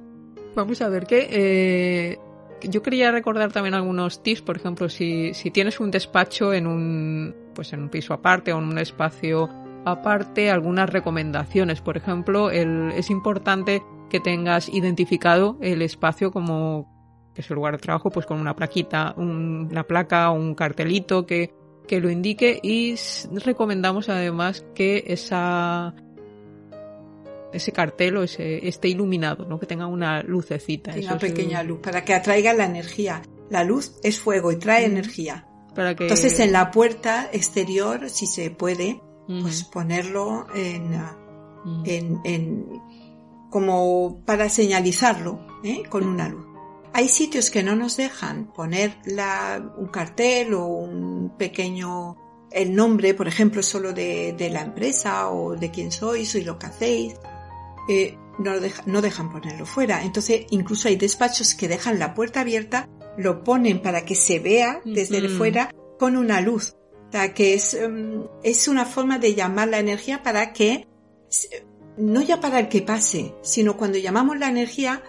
[0.56, 1.28] Vamos a ver qué.
[1.32, 2.20] Eh,
[2.62, 7.74] yo quería recordar también algunos tips, por ejemplo, si, tienes un despacho en un, pues
[7.74, 9.50] en un piso aparte o en un espacio
[9.86, 11.82] aparte, algunas recomendaciones.
[11.82, 17.00] Por ejemplo, es importante que tengas identificado el espacio como
[17.34, 20.56] que es el lugar de trabajo, pues con una plaquita, un, una placa o un
[20.56, 21.54] cartelito que,
[21.88, 22.96] que lo indique y
[23.44, 25.94] recomendamos además que esa
[27.54, 29.60] ese cartel o ese, esté iluminado, ¿no?
[29.60, 30.92] que tenga una lucecita.
[30.92, 31.68] Tenga una pequeña es...
[31.68, 33.22] luz para que atraiga la energía.
[33.50, 34.92] La luz es fuego y trae mm.
[34.92, 35.48] energía.
[35.76, 36.04] Para que...
[36.04, 39.42] Entonces en la puerta exterior, si se puede, mm.
[39.42, 40.92] pues ponerlo en,
[41.66, 41.84] mm.
[41.86, 42.82] en, en,
[43.50, 45.84] como para señalizarlo ¿eh?
[45.90, 46.46] con una luz.
[46.94, 52.18] Hay sitios que no nos dejan poner la, un cartel o un pequeño
[52.52, 56.58] el nombre, por ejemplo, solo de, de la empresa o de quién sois y lo
[56.58, 57.14] que hacéis
[57.90, 60.04] eh, no, deja, no, dejan ponerlo fuera.
[60.04, 62.88] Entonces, incluso hay despachos que dejan la puerta abierta,
[63.18, 66.76] lo ponen para que se vea desde mm fuera con una luz.
[67.10, 70.88] O sea, que es, um, es una forma de llamar la energía para que,
[71.98, 75.02] no ya para el que pase, sino cuando llamamos la energía,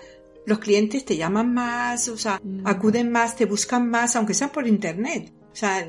[0.47, 4.51] los clientes te llaman más, o sea, mm acuden más, te buscan más, aunque sea
[4.51, 5.31] por internet.
[5.53, 5.87] O sea,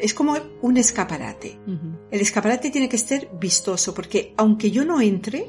[0.00, 1.60] es como un escaparate.
[1.64, 1.98] Uh -huh.
[2.10, 5.46] El escaparate tiene que estar vistoso, porque aunque yo no entre,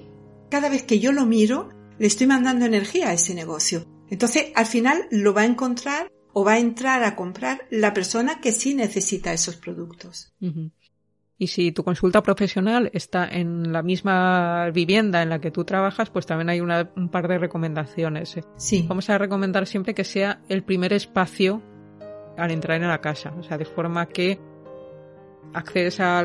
[0.50, 3.86] cada vez que yo lo miro, le estoy mandando energía a ese negocio.
[4.10, 8.40] Entonces, al final lo va a encontrar o va a entrar a comprar la persona
[8.40, 10.34] que sí necesita esos productos.
[10.40, 10.72] Uh -huh.
[11.40, 16.10] Y si tu consulta profesional está en la misma vivienda en la que tú trabajas,
[16.10, 18.40] pues también hay una, un par de recomendaciones.
[18.58, 18.86] Sí.
[18.88, 21.62] Vamos a recomendar siempre que sea el primer espacio
[22.38, 23.36] al entrar en la casa.
[23.38, 24.40] O sea, de forma que
[25.54, 26.20] accedes a,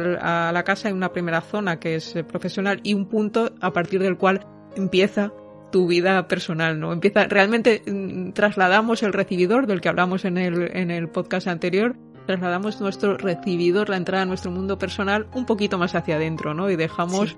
[0.48, 4.00] a la casa en una primera zona que es profesional y un punto a partir
[4.02, 4.46] del cual
[4.76, 5.32] empieza
[5.72, 6.92] tu vida personal, ¿no?
[6.92, 11.96] Empieza, realmente mm, trasladamos el recibidor del que hablamos en el, en el podcast anterior,
[12.26, 16.70] trasladamos nuestro recibidor, la entrada a nuestro mundo personal un poquito más hacia adentro, ¿no?
[16.70, 17.36] Y dejamos sí.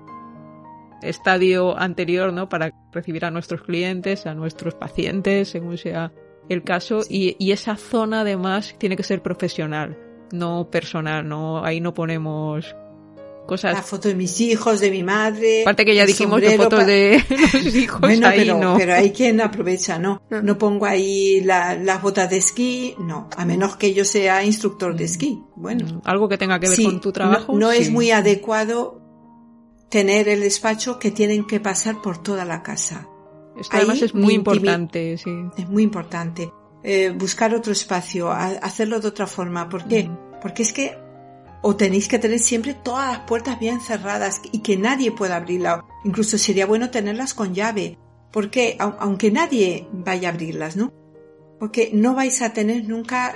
[1.01, 2.47] estadio anterior, ¿no?
[2.49, 6.11] Para recibir a nuestros clientes, a nuestros pacientes, según sea
[6.47, 9.97] el caso, y, y esa zona además tiene que ser profesional,
[10.31, 12.75] no personal, no, ahí no ponemos
[13.45, 13.73] cosas.
[13.73, 15.61] La foto de mis hijos, de mi madre.
[15.61, 17.23] Aparte que ya dijimos de fotos de
[17.53, 18.77] los hijos bueno, ahí pero, no.
[18.77, 20.21] Pero hay quien aprovecha, no.
[20.29, 23.29] No pongo ahí la, las botas de esquí, no.
[23.37, 25.39] A menos que yo sea instructor de esquí.
[25.55, 26.01] Bueno.
[26.03, 27.53] Algo que tenga que ver sí, con tu trabajo.
[27.53, 27.77] No, no sí.
[27.79, 29.01] es muy adecuado
[29.89, 33.07] tener el despacho que tienen que pasar por toda la casa.
[33.57, 35.31] Esto además es muy importante, sí.
[35.57, 36.51] Es muy importante.
[36.87, 39.67] Eh, buscar otro espacio, hacerlo de otra forma.
[39.67, 40.07] ¿Por qué?
[40.39, 40.95] Porque es que
[41.63, 45.83] o tenéis que tener siempre todas las puertas bien cerradas y que nadie pueda abrirla.
[46.03, 47.97] Incluso sería bueno tenerlas con llave.
[48.31, 50.93] Porque aunque nadie vaya a abrirlas, ¿no?
[51.59, 53.35] Porque no vais a tener nunca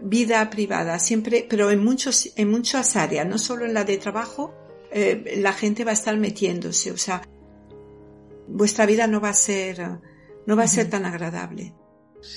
[0.00, 4.54] vida privada, siempre, pero en muchos, en muchas áreas, no solo en la de trabajo,
[4.92, 7.22] eh, la gente va a estar metiéndose, o sea,
[8.46, 9.98] vuestra vida no va a ser,
[10.46, 11.74] no va a ser tan agradable.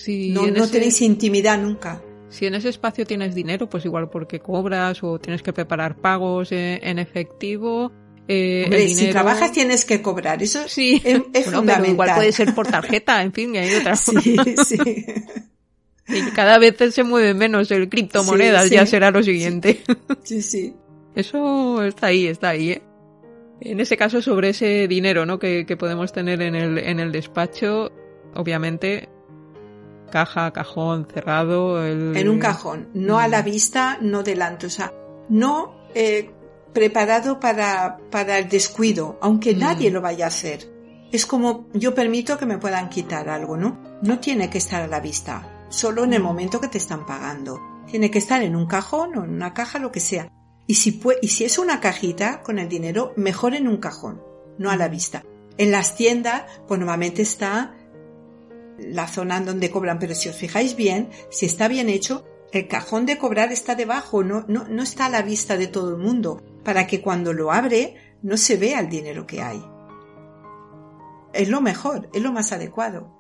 [0.08, 2.02] No, no tenéis intimidad nunca.
[2.30, 6.52] Si en ese espacio tienes dinero, pues igual porque cobras o tienes que preparar pagos
[6.52, 7.92] eh, en efectivo.
[8.28, 11.02] Eh, Si trabajas tienes que cobrar, eso sí.
[11.04, 11.90] es, fundamental.
[11.92, 14.78] igual puede ser por tarjeta, en fin, y hay otras Sí, sí.
[16.08, 19.82] Y cada vez se mueve menos el criptomonedas, ya será lo siguiente.
[20.24, 20.74] Sí, sí.
[21.16, 22.82] Eso está ahí, está ahí, ¿eh?
[23.62, 25.40] En ese caso, sobre ese dinero, ¿no?
[25.40, 27.92] Que, que podemos tener en el, en el despacho,
[28.36, 29.08] obviamente,
[30.14, 31.84] caja, cajón cerrado.
[31.84, 33.46] En un cajón, no a la mm.
[33.46, 34.94] vista, no delante, o sea,
[35.28, 36.30] no eh,
[36.72, 39.60] preparado para, para el descuido, aunque mm.
[39.60, 40.72] nadie lo vaya a hacer.
[41.12, 43.80] Es como yo permito que me puedan quitar algo, ¿no?
[44.04, 46.26] No tiene que estar a la vista, solo en el mm.
[46.26, 47.60] momento que te están pagando.
[47.88, 50.32] Tiene que estar en un cajón o en una caja, lo que sea.
[50.68, 54.22] Y si, y si es una cajita con el dinero, mejor en un cajón,
[54.60, 55.24] no a la vista.
[55.58, 57.76] En las tiendas, pues normalmente está
[58.80, 62.68] la zona en donde cobran, pero si os fijáis bien, si está bien hecho, el
[62.68, 65.98] cajón de cobrar está debajo, no, no, no está a la vista de todo el
[65.98, 69.64] mundo, para que cuando lo abre no se vea el dinero que hay.
[71.34, 73.12] Es lo mejor, es lo más adecuado.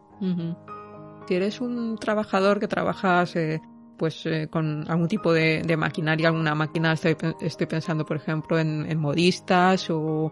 [1.28, 3.60] Si eres un trabajador que trabajas eh,
[3.98, 8.86] pues eh, con algún tipo de, maquinaria, alguna máquina, estoy, estoy pensando por ejemplo en,
[8.90, 10.32] en modistas o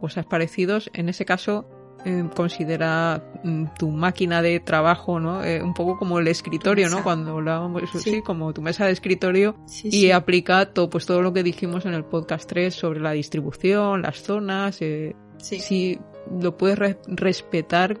[0.00, 1.64] cosas parecidos, en ese caso
[2.04, 5.42] eh, considera mm, tu máquina de trabajo, ¿no?
[5.42, 7.02] Eh, un poco como el escritorio, ¿no?
[7.02, 8.20] Cuando hablábamos, sí.
[8.20, 12.04] como tu mesa de escritorio y aplica todo, pues todo lo que dijimos en el
[12.04, 15.98] podcast 3 sobre la distribución, las zonas, eh, si
[16.40, 17.98] lo puedes respetar,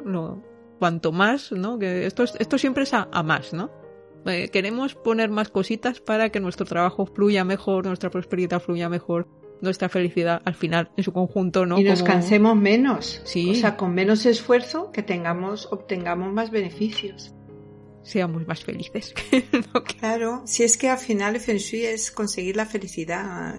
[0.78, 1.78] cuanto más, ¿no?
[1.78, 3.70] Que esto, esto siempre es a, a más, ¿no?
[4.24, 9.28] queremos poner más cositas para que nuestro trabajo fluya mejor, nuestra prosperidad fluya mejor
[9.64, 11.78] nuestra felicidad al final en su conjunto, ¿no?
[11.78, 13.22] Y nos cansemos menos.
[13.24, 13.50] Sí.
[13.50, 17.34] O sea, con menos esfuerzo que tengamos, obtengamos más beneficios.
[18.02, 19.14] Seamos más felices.
[19.98, 23.56] Claro, si es que al final el Feng Shui es conseguir la felicidad.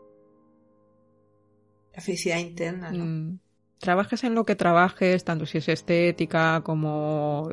[1.94, 3.06] La felicidad interna, ¿no?
[3.06, 3.40] Mm.
[3.80, 7.50] Trabajes en lo que trabajes, tanto si es estética como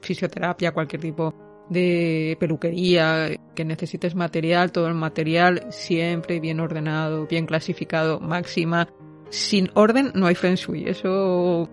[0.00, 1.34] fisioterapia, cualquier tipo
[1.68, 8.88] de peluquería, que necesites material, todo el material siempre bien ordenado, bien clasificado, máxima.
[9.30, 11.68] Sin orden no hay feng shui, eso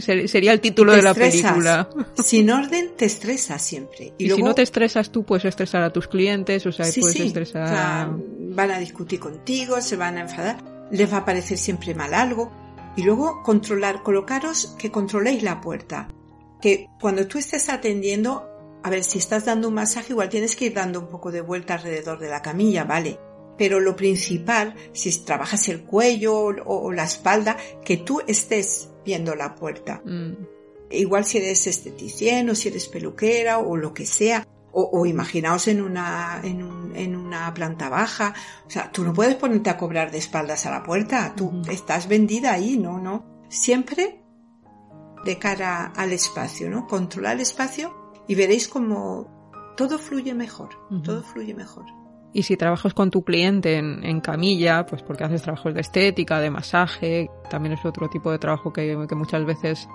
[0.00, 1.88] sería el título de la película.
[2.22, 4.12] Sin orden te estresas siempre.
[4.18, 8.10] Y, si no te estresas tú, puedes estresar a tus clientes, o sea, puedes estresar...
[8.10, 12.52] van a discutir contigo, se van a enfadar, les va a parecer siempre mal algo.
[12.96, 16.08] Y luego controlar, colocaros que controléis la puerta.
[16.60, 18.48] Que cuando tú estés atendiendo,
[18.84, 21.40] a ver, si estás dando un masaje, igual tienes que ir dando un poco de
[21.40, 23.18] vuelta alrededor de la camilla, ¿vale?
[23.56, 29.54] Pero lo principal, si trabajas el cuello o, la espalda, que tú estés viendo la
[29.54, 30.02] puerta.
[30.04, 30.34] Mm.
[30.90, 35.80] Igual si eres esteticien o si eres peluquera o lo que sea, o, imaginaos en
[35.80, 38.34] una, en, una planta baja.
[38.66, 41.32] O sea, tú no puedes ponerte a cobrar de espaldas a la puerta.
[41.34, 42.98] Tú estás vendida ahí, ¿no?
[42.98, 43.24] No.
[43.48, 44.20] Siempre
[45.24, 46.86] de cara al espacio, ¿no?
[46.86, 50.70] Controlar el espacio y veréis como todo fluye mejor,
[51.02, 51.84] todo fluye mejor.
[52.32, 56.50] Y si trabajas con tu cliente en, camilla, pues porque haces trabajos de estética, de
[56.50, 59.88] masaje, también es otro tipo de trabajo que, muchas veces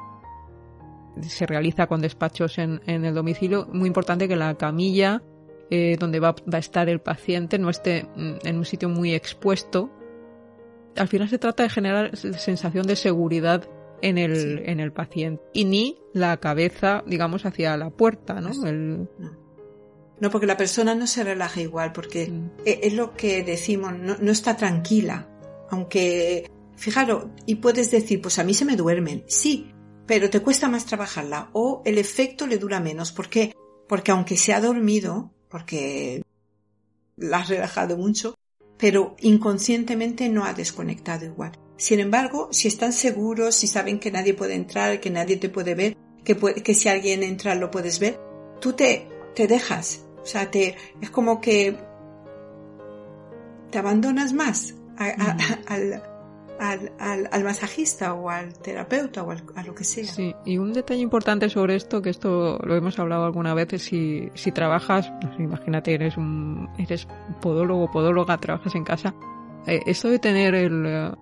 [1.21, 5.21] se realiza con despachos en, el domicilio, muy importante que la camilla
[5.69, 9.89] eh, donde va, a estar el paciente no esté en un sitio muy expuesto.
[10.95, 13.67] Al final se trata de generar sensación de seguridad
[14.01, 18.51] en el, en el paciente y ni la cabeza, digamos, hacia la puerta, ¿no?
[20.19, 20.29] No.
[20.29, 22.51] porque la persona no se relaja igual, porque mm.
[22.65, 25.27] e, es lo que decimos, no, no está tranquila.
[25.69, 29.71] Aunque, fijaros, y puedes decir, pues a mí se me duermen, sí,
[30.09, 33.11] pero te cuesta más trabajarla o el efecto le dura menos.
[33.11, 33.53] ¿Por qué?
[33.87, 36.23] Porque aunque se ha dormido, porque
[37.15, 38.35] la has relajado mucho,
[38.79, 41.51] pero inconscientemente no ha desconectado igual.
[41.79, 45.75] Sin embargo, si están seguros, si saben que nadie puede entrar, que nadie te puede
[45.75, 45.95] ver,
[46.25, 48.19] que, que si alguien entra lo puedes ver,
[48.59, 50.05] tú te, te dejas.
[50.21, 51.77] O sea, te, es como que
[53.71, 56.03] te abandonas más al,
[56.59, 60.03] al, al, masajista o al terapeuta o a lo que sea.
[60.03, 63.83] Sí, y un detalle importante sobre esto, que esto lo hemos hablado alguna vez, es
[63.83, 67.07] si, si trabajas, imagínate, eres un eres
[67.39, 69.15] podólogo, podóloga, trabajas en casa,
[69.65, 71.15] eh, esto de tener el...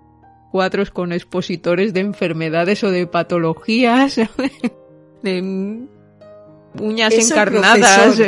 [0.51, 4.15] Cuadros con expositores de enfermedades o de patologías,
[5.23, 5.87] de
[6.79, 8.19] uñas encarnadas.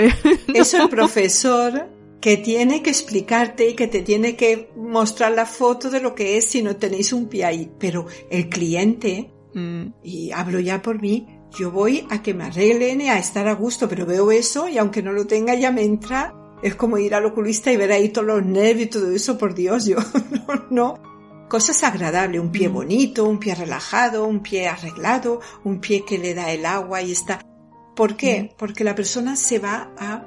[0.54, 1.88] eso el profesor
[2.20, 6.38] que tiene que explicarte y que te tiene que mostrar la foto de lo que
[6.38, 7.72] es si no tenéis un pie ahí.
[7.80, 9.86] Pero el cliente, mm.
[10.04, 11.28] y hablo ya por mí,
[11.58, 14.78] yo voy a que me arreglen y a estar a gusto, pero veo eso y
[14.78, 18.10] aunque no lo tenga ya me entra, es como ir al oculista y ver ahí
[18.10, 19.98] todos los nervios y todo eso, por Dios, yo
[20.48, 21.09] no, no.
[21.50, 22.74] Cosas agradables, un pie mm.
[22.74, 27.12] bonito, un pie relajado, un pie arreglado, un pie que le da el agua y
[27.12, 27.42] está.
[27.96, 28.44] ¿Por qué?
[28.44, 28.58] Mm.
[28.58, 30.26] Porque la persona se va a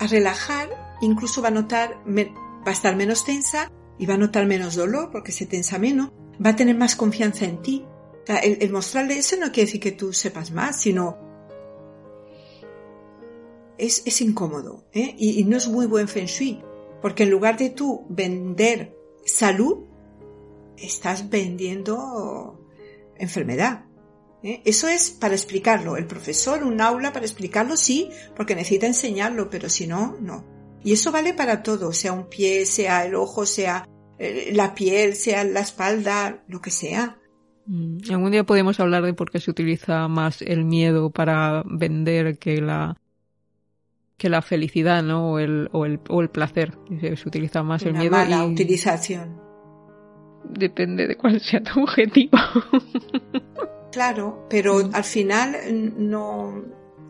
[0.00, 4.46] a relajar, incluso va a notar, va a estar menos tensa y va a notar
[4.46, 6.10] menos dolor porque se tensa menos,
[6.44, 7.84] va a tener más confianza en ti.
[8.42, 11.18] el, mostrarle eso no quiere decir que tú sepas más, sino
[13.76, 15.14] es, es incómodo ¿eh?
[15.18, 16.62] y, y, no es muy buen feng shui,
[17.02, 18.96] porque en lugar de tú vender
[19.30, 19.84] salud,
[20.76, 22.60] estás vendiendo
[23.16, 23.84] enfermedad.
[24.42, 24.62] ¿eh?
[24.64, 25.96] Eso es para explicarlo.
[25.96, 30.44] El profesor, un aula para explicarlo, sí, porque necesita enseñarlo, pero si no, no.
[30.82, 33.86] Y eso vale para todo, sea un pie, sea el ojo, sea
[34.18, 37.18] eh, la piel, sea la espalda, lo que sea.
[37.66, 42.38] Mm, algún día podemos hablar de por qué se utiliza más el miedo para vender
[42.38, 42.96] que la
[44.20, 45.32] que la felicidad, ¿no?
[45.32, 46.76] O el, o el, o el placer.
[47.00, 48.10] Se utiliza más el miedo.
[48.10, 49.40] Mala utilización.
[50.44, 52.38] Depende de cuál sea tu objetivo.
[53.92, 55.56] Claro, pero al final
[55.98, 56.62] no,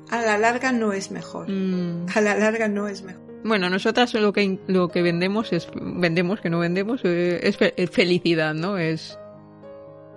[0.09, 1.47] a la larga no es mejor.
[1.51, 2.07] Mm.
[2.15, 3.21] A la larga no es mejor.
[3.45, 8.55] Bueno, nosotras lo que lo que vendemos es vendemos que no vendemos eh, es, felicidad,
[8.55, 8.79] ¿no?
[8.79, 9.19] Es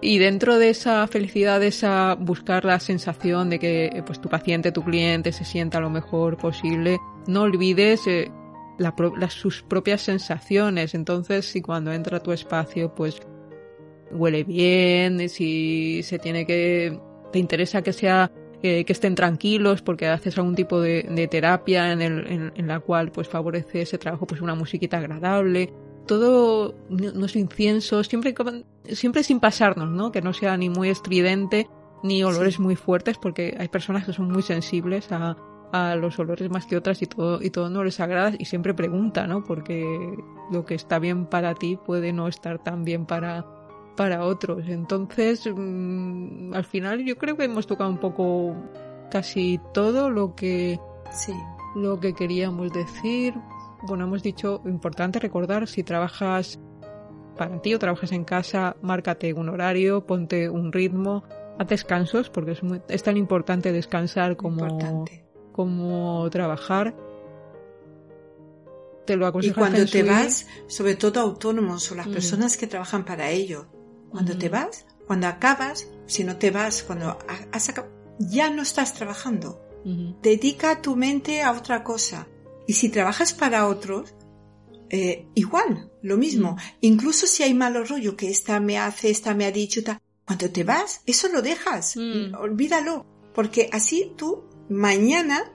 [0.03, 4.83] y dentro de esa felicidad, esa buscar la sensación de que pues tu paciente, tu
[4.83, 8.29] cliente se sienta lo mejor posible, no olvides eh,
[9.29, 10.93] sus propias sensaciones.
[10.93, 13.21] Entonces, si cuando entra a tu espacio, pues
[14.11, 16.99] huele bien, si se tiene que,
[17.31, 18.29] te interesa que sea,
[18.61, 23.27] que estén tranquilos porque haces algún tipo de, terapia en, el, en, la cual pues
[23.27, 25.73] favorece ese trabajo pues una musiquita agradable,
[26.05, 28.33] todo no es incienso, siempre,
[28.89, 30.11] siempre sin pasarnos, ¿no?
[30.11, 31.69] Que no sea ni muy estridente
[32.03, 35.37] ni olores muy fuertes porque hay personas que son muy sensibles a,
[35.73, 38.75] a los olores más que otras y todo, y todo no les agrada y siempre
[38.75, 39.43] pregunta, ¿no?
[39.43, 39.83] Porque
[40.51, 43.45] lo que está bien para ti puede no estar tan bien para,
[43.97, 44.67] para otros.
[44.67, 48.55] Entonces, mm, al final yo creo que hemos tocado un poco
[49.09, 50.79] casi todo lo que
[51.11, 51.33] sí.
[51.75, 53.33] lo que queríamos decir.
[53.83, 56.59] Bueno, hemos dicho importante recordar si trabajas
[57.37, 61.23] para ti o trabajas en casa, márcate un horario, ponte un ritmo,
[61.59, 65.05] haz descansos porque es, es tan importante descansar como
[65.51, 66.95] como trabajar.
[69.05, 72.13] Te lo y cuando te vas, sobre todo autónomos o las mm.
[72.13, 73.67] personas que trabajan para ello,
[74.09, 77.17] cuando te vas, cuando acabas, si no te vas, cuando
[77.51, 79.61] has acabado, ya no estás trabajando.
[80.21, 82.27] Dedica tu mente a otra cosa.
[82.67, 84.15] Y si trabajas para otros,
[84.89, 86.57] eh, igual, lo mismo.
[86.81, 89.81] Incluso si hay malo rollo, que esta me hace, esta me ha dicho,
[90.25, 91.95] cuando te vas, eso lo dejas.
[91.97, 92.35] Mm.
[92.39, 93.05] Olvídalo.
[93.33, 95.51] Porque así tú mañana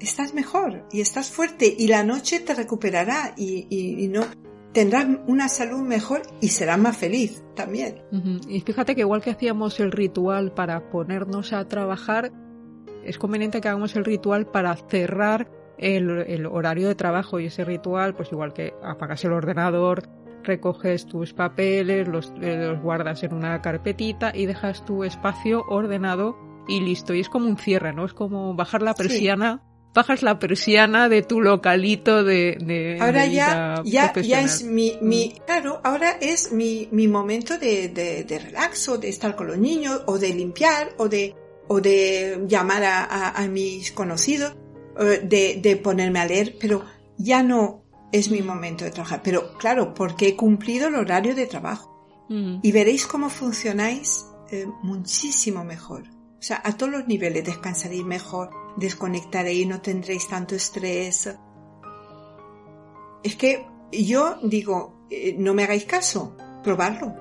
[0.00, 4.26] estás mejor y estás fuerte y la noche te recuperará y, y no
[4.72, 8.02] tendrás una salud mejor y serás más feliz también.
[8.48, 12.32] Y fíjate que igual que hacíamos el ritual para ponernos a trabajar,
[13.04, 18.14] es conveniente que hagamos el ritual para cerrar el, horario de trabajo y ese ritual,
[18.14, 20.08] pues igual que apagas el ordenador,
[20.42, 26.36] recoges tus papeles, los, eh, los guardas en una carpetita y dejas tu espacio ordenado
[26.68, 27.14] y listo.
[27.14, 28.04] Y es como un cierre, ¿no?
[28.04, 29.62] Es como bajar la persiana
[29.94, 35.34] bajas la persiana de tu localito de, de ahora ya ya ya es mi, mi
[35.34, 35.44] mm.
[35.44, 40.02] claro ahora es mi, mi momento de, de, de relaxo de estar con los niños
[40.06, 41.34] o de limpiar o de
[41.68, 44.54] o de llamar a, a, mis conocidos
[44.94, 46.84] de, de ponerme a leer pero
[47.18, 51.46] ya no es mi momento de trabajar pero claro porque he cumplido el horario de
[51.46, 52.58] trabajo mm.
[52.62, 56.08] y veréis cómo funcionáis eh, muchísimo mejor
[56.38, 61.30] o sea a todos los niveles descansaréis mejor desconectaréis, no tendréis tanto estrés.
[63.22, 67.14] Es que yo digo, eh, no me hagáis caso, probarlo.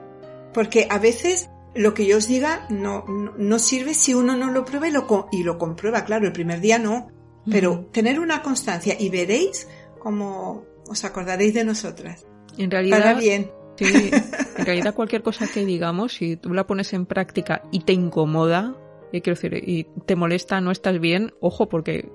[0.53, 4.65] Porque a veces lo que yo os diga no, no, sirve si uno no lo
[4.65, 6.03] prueba y lo, y lo comprueba.
[6.05, 7.07] Claro, el primer día no,
[7.49, 9.67] pero tener una constancia y veréis
[9.99, 12.25] cómo os acordaréis de nosotras.
[12.57, 13.51] En realidad, bien.
[13.77, 14.11] Sí,
[14.57, 18.75] en realidad cualquier cosa que digamos, si tú la pones en práctica y te incomoda,
[19.11, 22.09] eh, quiero decir, y te molesta, no estás bien, ojo, porque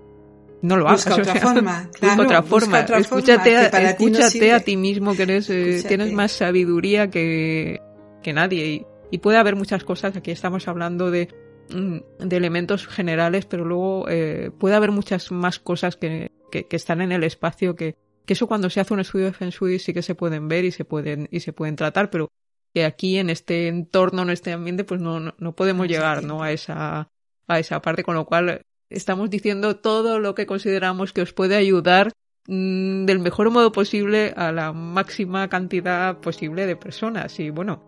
[0.62, 1.06] no lo hagas.
[1.06, 2.80] Busca otra forma, claro, otra forma.
[2.80, 5.88] otra escúchate forma a, para ti no escúchate a ti mismo, que eres, eh, Escúchate.
[5.88, 7.80] tienes más sabiduría que,
[8.22, 8.66] que nadie.
[8.66, 11.28] Y, y puede haber muchas cosas, aquí estamos hablando de,
[11.68, 17.00] de elementos generales, pero luego eh, puede haber muchas más cosas que, que, que están
[17.00, 19.94] en el espacio que, que eso cuando se hace un estudio de Feng Shui sí
[19.94, 22.28] que se pueden ver y se pueden, y se pueden tratar, pero
[22.74, 26.22] que aquí en este entorno, en este ambiente, pues no, no, no podemos llegar.
[26.22, 26.42] ¿no?
[26.42, 27.08] A esa,
[27.46, 28.60] a esa parte, con lo cual
[28.90, 32.12] estamos diciendo todo lo que consideramos que os puede ayudar
[32.48, 37.40] mm, del mejor modo posible a la máxima cantidad posible de personas.
[37.40, 37.86] Y bueno,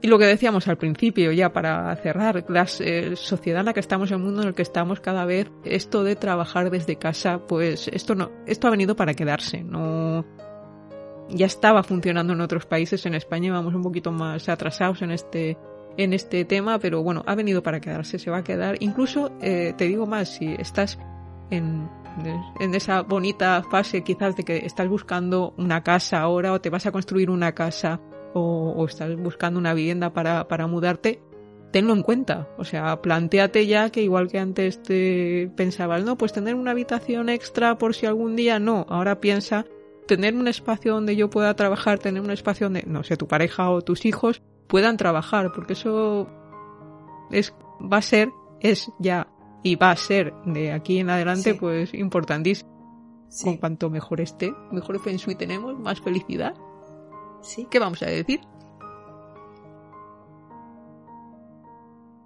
[0.00, 3.80] y lo que decíamos al principio, ya para cerrar, la eh, sociedad en la que
[3.80, 7.88] estamos, el mundo en el que estamos cada vez, esto de trabajar desde casa, pues
[7.88, 10.24] esto no, esto ha venido para quedarse, no
[11.30, 15.58] ya estaba funcionando en otros países, en España vamos un poquito más atrasados en este
[15.96, 18.76] en este tema, pero bueno, ha venido para quedarse, se va a quedar.
[18.78, 20.96] Incluso, eh, te digo más, si estás
[21.50, 21.90] en,
[22.60, 26.86] en esa bonita fase quizás de que estás buscando una casa ahora o te vas
[26.86, 28.00] a construir una casa
[28.40, 31.20] o, o estás buscando una vivienda para, para mudarte,
[31.72, 32.48] tenlo en cuenta.
[32.58, 37.28] O sea, planteate ya que igual que antes te pensabas, no, pues tener una habitación
[37.28, 38.86] extra por si algún día no.
[38.88, 39.66] Ahora piensa
[40.06, 43.70] tener un espacio donde yo pueda trabajar, tener un espacio donde, no sé, tu pareja
[43.70, 46.26] o tus hijos puedan trabajar, porque eso
[47.30, 49.28] es, va a ser, es ya
[49.62, 51.58] y va a ser de aquí en adelante, Sí.
[51.58, 52.76] pues importantísimo.
[53.28, 56.54] Sí, Con cuanto mejor esté, mejor Feng Shui tenemos, más felicidad.
[57.42, 57.66] Sí.
[57.70, 58.40] ¿Qué vamos a decir?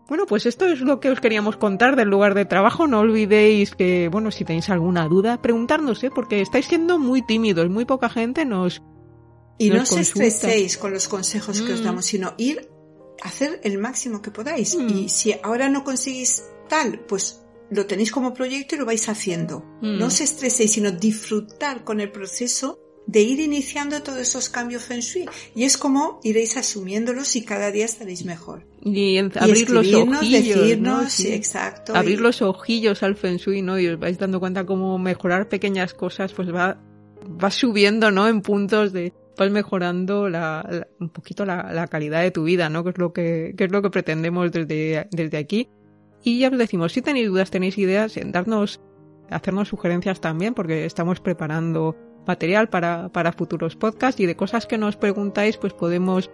[0.08, 2.86] Bueno, pues esto es lo que os queríamos contar del lugar de trabajo.
[2.86, 6.10] No olvidéis que, bueno, si tenéis alguna duda, preguntarnos, ¿eh?
[6.14, 7.70] Porque estáis siendo muy tímidos.
[7.70, 8.82] Muy poca gente nos...
[9.58, 11.84] Y no os estreséis con los consejos que os Mm.
[11.84, 12.68] damos, sino ir
[13.22, 14.76] a hacer el máximo que podáis.
[14.76, 14.88] Mm.
[14.88, 19.60] Y si ahora no conseguís tal, pues lo tenéis como proyecto y lo vais haciendo.
[19.80, 19.98] Mm.
[19.98, 25.00] No os estreséis, sino disfrutar con el proceso de ir iniciando todos esos cambios Feng
[25.00, 25.26] Shui.
[25.54, 28.64] Y es como iréis asumiéndolos y cada día estaréis mejor.
[28.84, 31.10] Y en- Y abrir los ojillos, decirnos, ¿no?
[31.10, 31.32] Sí.
[31.32, 31.94] exacto.
[31.96, 33.78] abrir y- los ojillos al Feng Shui, ¿no?
[33.78, 36.78] Y os vais dando cuenta cómo mejorar pequeñas cosas, pues va,
[37.42, 38.28] va subiendo, ¿no?
[38.28, 42.68] En puntos de, vas mejorando la, la- un poquito la, la calidad de tu vida,
[42.68, 42.84] ¿no?
[42.84, 45.68] Que es lo que, que es lo que pretendemos desde, desde aquí.
[46.24, 48.80] Y ya os decimos, si tenéis dudas, tenéis ideas, en darnos,
[49.28, 51.96] hacernos sugerencias también, porque estamos preparando
[52.26, 56.30] material para, para futuros podcasts y de cosas que nos preguntáis, pues podemos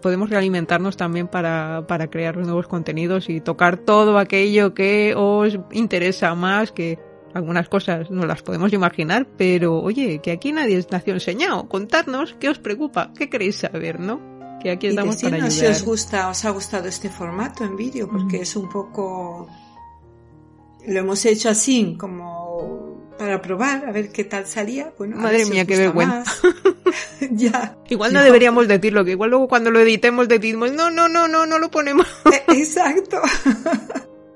[0.00, 6.34] podemos realimentarnos también para, para crear nuevos contenidos y tocar todo aquello que os interesa
[6.36, 7.00] más, que
[7.34, 11.68] algunas cosas no las podemos imaginar, pero oye, que aquí nadie nació enseñado.
[11.68, 14.20] Contadnos qué os preocupa, qué queréis saber, ¿no?
[14.62, 17.76] Que aquí y estamos para decidnos si os gusta, os ha gustado este formato en
[17.76, 18.42] vídeo, porque Mm.
[18.42, 19.48] es un poco,
[20.86, 22.37] lo hemos hecho así, como
[23.18, 24.92] para probar, a ver qué tal salía.
[24.96, 26.24] Bueno, Madre si mía, qué vergüenza.
[27.30, 27.76] ya.
[27.88, 28.24] Igual no No.
[28.24, 31.70] deberíamos decirlo, que igual luego cuando lo editemos decimos, no, no, no, no, no lo
[31.70, 32.06] ponemos.
[32.32, 33.20] Eh, Exacto.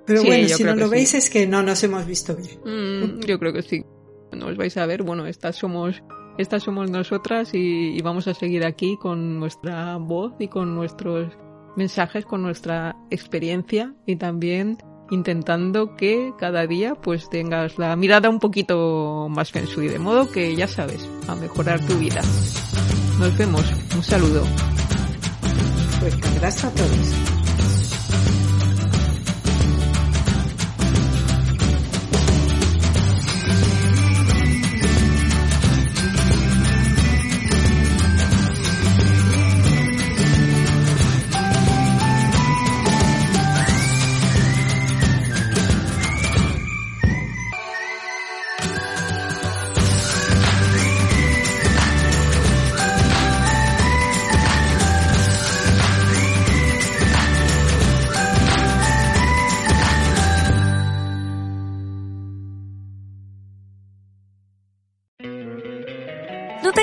[0.06, 0.90] Pero Sí, bueno, si no lo sí.
[0.90, 2.59] veis es que no nos hemos visto bien.
[2.64, 3.84] Mm, yo creo que sí.
[4.32, 6.02] No os vais a ver, bueno, estas somos,
[6.38, 11.32] estas somos nosotras y, y vamos a seguir aquí con nuestra voz y con nuestros
[11.76, 14.78] mensajes, con nuestra experiencia y también
[15.10, 20.30] intentando que cada día pues tengas la mirada un poquito más feng shui, de modo
[20.30, 22.22] que ya sabes, a mejorar tu vida.
[23.18, 23.64] Nos vemos,
[23.94, 24.42] un saludo.
[26.00, 27.41] Pues abrazo a todos.